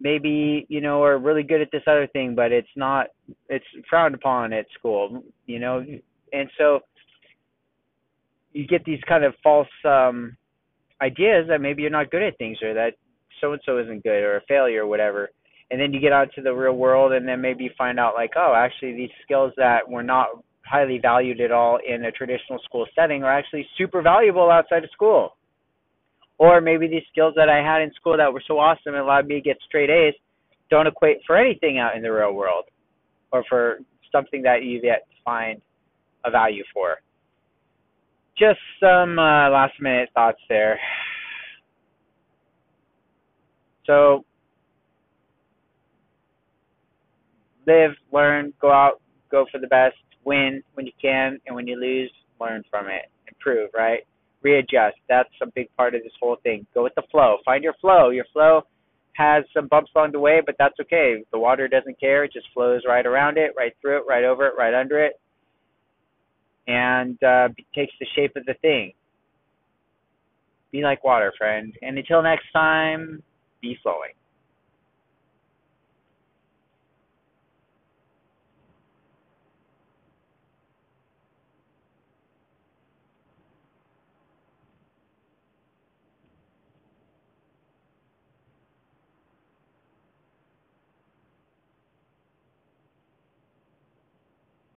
maybe, 0.00 0.66
you 0.68 0.80
know, 0.80 1.02
are 1.02 1.18
really 1.18 1.42
good 1.42 1.60
at 1.60 1.70
this 1.72 1.82
other 1.86 2.06
thing, 2.06 2.34
but 2.34 2.52
it's 2.52 2.68
not 2.76 3.08
it's 3.48 3.64
frowned 3.88 4.14
upon 4.14 4.52
at 4.52 4.66
school, 4.78 5.22
you 5.46 5.58
know. 5.58 5.84
And 6.32 6.50
so 6.58 6.80
you 8.52 8.66
get 8.66 8.84
these 8.84 9.00
kind 9.08 9.24
of 9.24 9.34
false 9.42 9.68
um 9.84 10.36
ideas 11.00 11.46
that 11.48 11.60
maybe 11.60 11.82
you're 11.82 11.90
not 11.90 12.10
good 12.10 12.22
at 12.22 12.38
things 12.38 12.58
or 12.62 12.72
that 12.74 12.94
so 13.40 13.52
and 13.52 13.60
so 13.66 13.78
isn't 13.78 14.04
good 14.04 14.22
or 14.22 14.36
a 14.36 14.40
failure 14.42 14.84
or 14.84 14.86
whatever. 14.86 15.30
And 15.70 15.80
then 15.80 15.92
you 15.92 16.00
get 16.00 16.12
out 16.12 16.28
to 16.34 16.42
the 16.42 16.52
real 16.52 16.74
world 16.74 17.12
and 17.12 17.26
then 17.26 17.40
maybe 17.40 17.70
find 17.76 17.98
out 17.98 18.14
like, 18.14 18.32
oh, 18.36 18.54
actually 18.56 18.92
these 18.92 19.10
skills 19.24 19.52
that 19.56 19.88
were 19.88 20.02
not 20.02 20.28
highly 20.64 20.98
valued 20.98 21.40
at 21.40 21.52
all 21.52 21.78
in 21.86 22.04
a 22.04 22.12
traditional 22.12 22.58
school 22.64 22.86
setting 22.94 23.22
are 23.22 23.32
actually 23.32 23.66
super 23.76 24.02
valuable 24.02 24.50
outside 24.50 24.84
of 24.84 24.90
school. 24.90 25.36
Or 26.38 26.60
maybe 26.60 26.88
these 26.88 27.04
skills 27.12 27.34
that 27.36 27.48
I 27.48 27.58
had 27.58 27.82
in 27.82 27.92
school 27.94 28.16
that 28.16 28.32
were 28.32 28.42
so 28.46 28.58
awesome 28.58 28.94
and 28.94 28.96
allowed 28.96 29.26
me 29.26 29.36
to 29.36 29.40
get 29.40 29.56
straight 29.66 29.90
A's 29.90 30.14
don't 30.70 30.86
equate 30.86 31.18
for 31.26 31.36
anything 31.36 31.78
out 31.78 31.96
in 31.96 32.02
the 32.02 32.10
real 32.10 32.32
world 32.32 32.64
or 33.30 33.44
for 33.48 33.78
something 34.10 34.42
that 34.42 34.62
you've 34.62 34.84
yet 34.84 35.06
find 35.24 35.60
a 36.24 36.30
value 36.30 36.64
for. 36.72 36.96
Just 38.38 38.58
some 38.80 39.18
uh, 39.18 39.50
last 39.50 39.74
minute 39.80 40.08
thoughts 40.14 40.40
there. 40.48 40.80
So, 43.86 44.24
live, 47.66 47.92
learn, 48.12 48.52
go 48.60 48.72
out, 48.72 49.00
go 49.30 49.46
for 49.52 49.58
the 49.58 49.66
best, 49.66 49.96
win 50.24 50.62
when 50.74 50.86
you 50.86 50.92
can, 51.00 51.38
and 51.46 51.54
when 51.54 51.66
you 51.66 51.76
lose, 51.76 52.10
learn 52.40 52.62
from 52.70 52.86
it, 52.88 53.10
improve, 53.28 53.70
right? 53.74 54.00
Readjust. 54.42 54.96
That's 55.08 55.28
a 55.42 55.46
big 55.46 55.68
part 55.76 55.94
of 55.94 56.02
this 56.02 56.12
whole 56.20 56.36
thing. 56.42 56.66
Go 56.74 56.82
with 56.82 56.94
the 56.94 57.02
flow. 57.10 57.38
Find 57.44 57.64
your 57.64 57.74
flow. 57.80 58.10
Your 58.10 58.26
flow 58.32 58.62
has 59.14 59.44
some 59.54 59.68
bumps 59.68 59.90
along 59.94 60.12
the 60.12 60.18
way, 60.20 60.40
but 60.44 60.56
that's 60.58 60.78
okay. 60.80 61.24
The 61.32 61.38
water 61.38 61.68
doesn't 61.68 62.00
care. 62.00 62.24
It 62.24 62.32
just 62.32 62.46
flows 62.52 62.82
right 62.86 63.06
around 63.06 63.38
it, 63.38 63.52
right 63.56 63.72
through 63.80 63.98
it, 63.98 64.04
right 64.08 64.24
over 64.24 64.46
it, 64.46 64.54
right 64.58 64.74
under 64.74 65.04
it, 65.04 65.20
and 66.66 67.22
uh, 67.22 67.48
takes 67.74 67.92
the 68.00 68.06
shape 68.16 68.32
of 68.36 68.44
the 68.44 68.54
thing. 68.60 68.92
Be 70.72 70.82
like 70.82 71.04
water, 71.04 71.32
friend. 71.38 71.72
And 71.82 71.96
until 71.96 72.22
next 72.22 72.46
time, 72.52 73.22
be 73.62 73.78
flowing. 73.82 74.12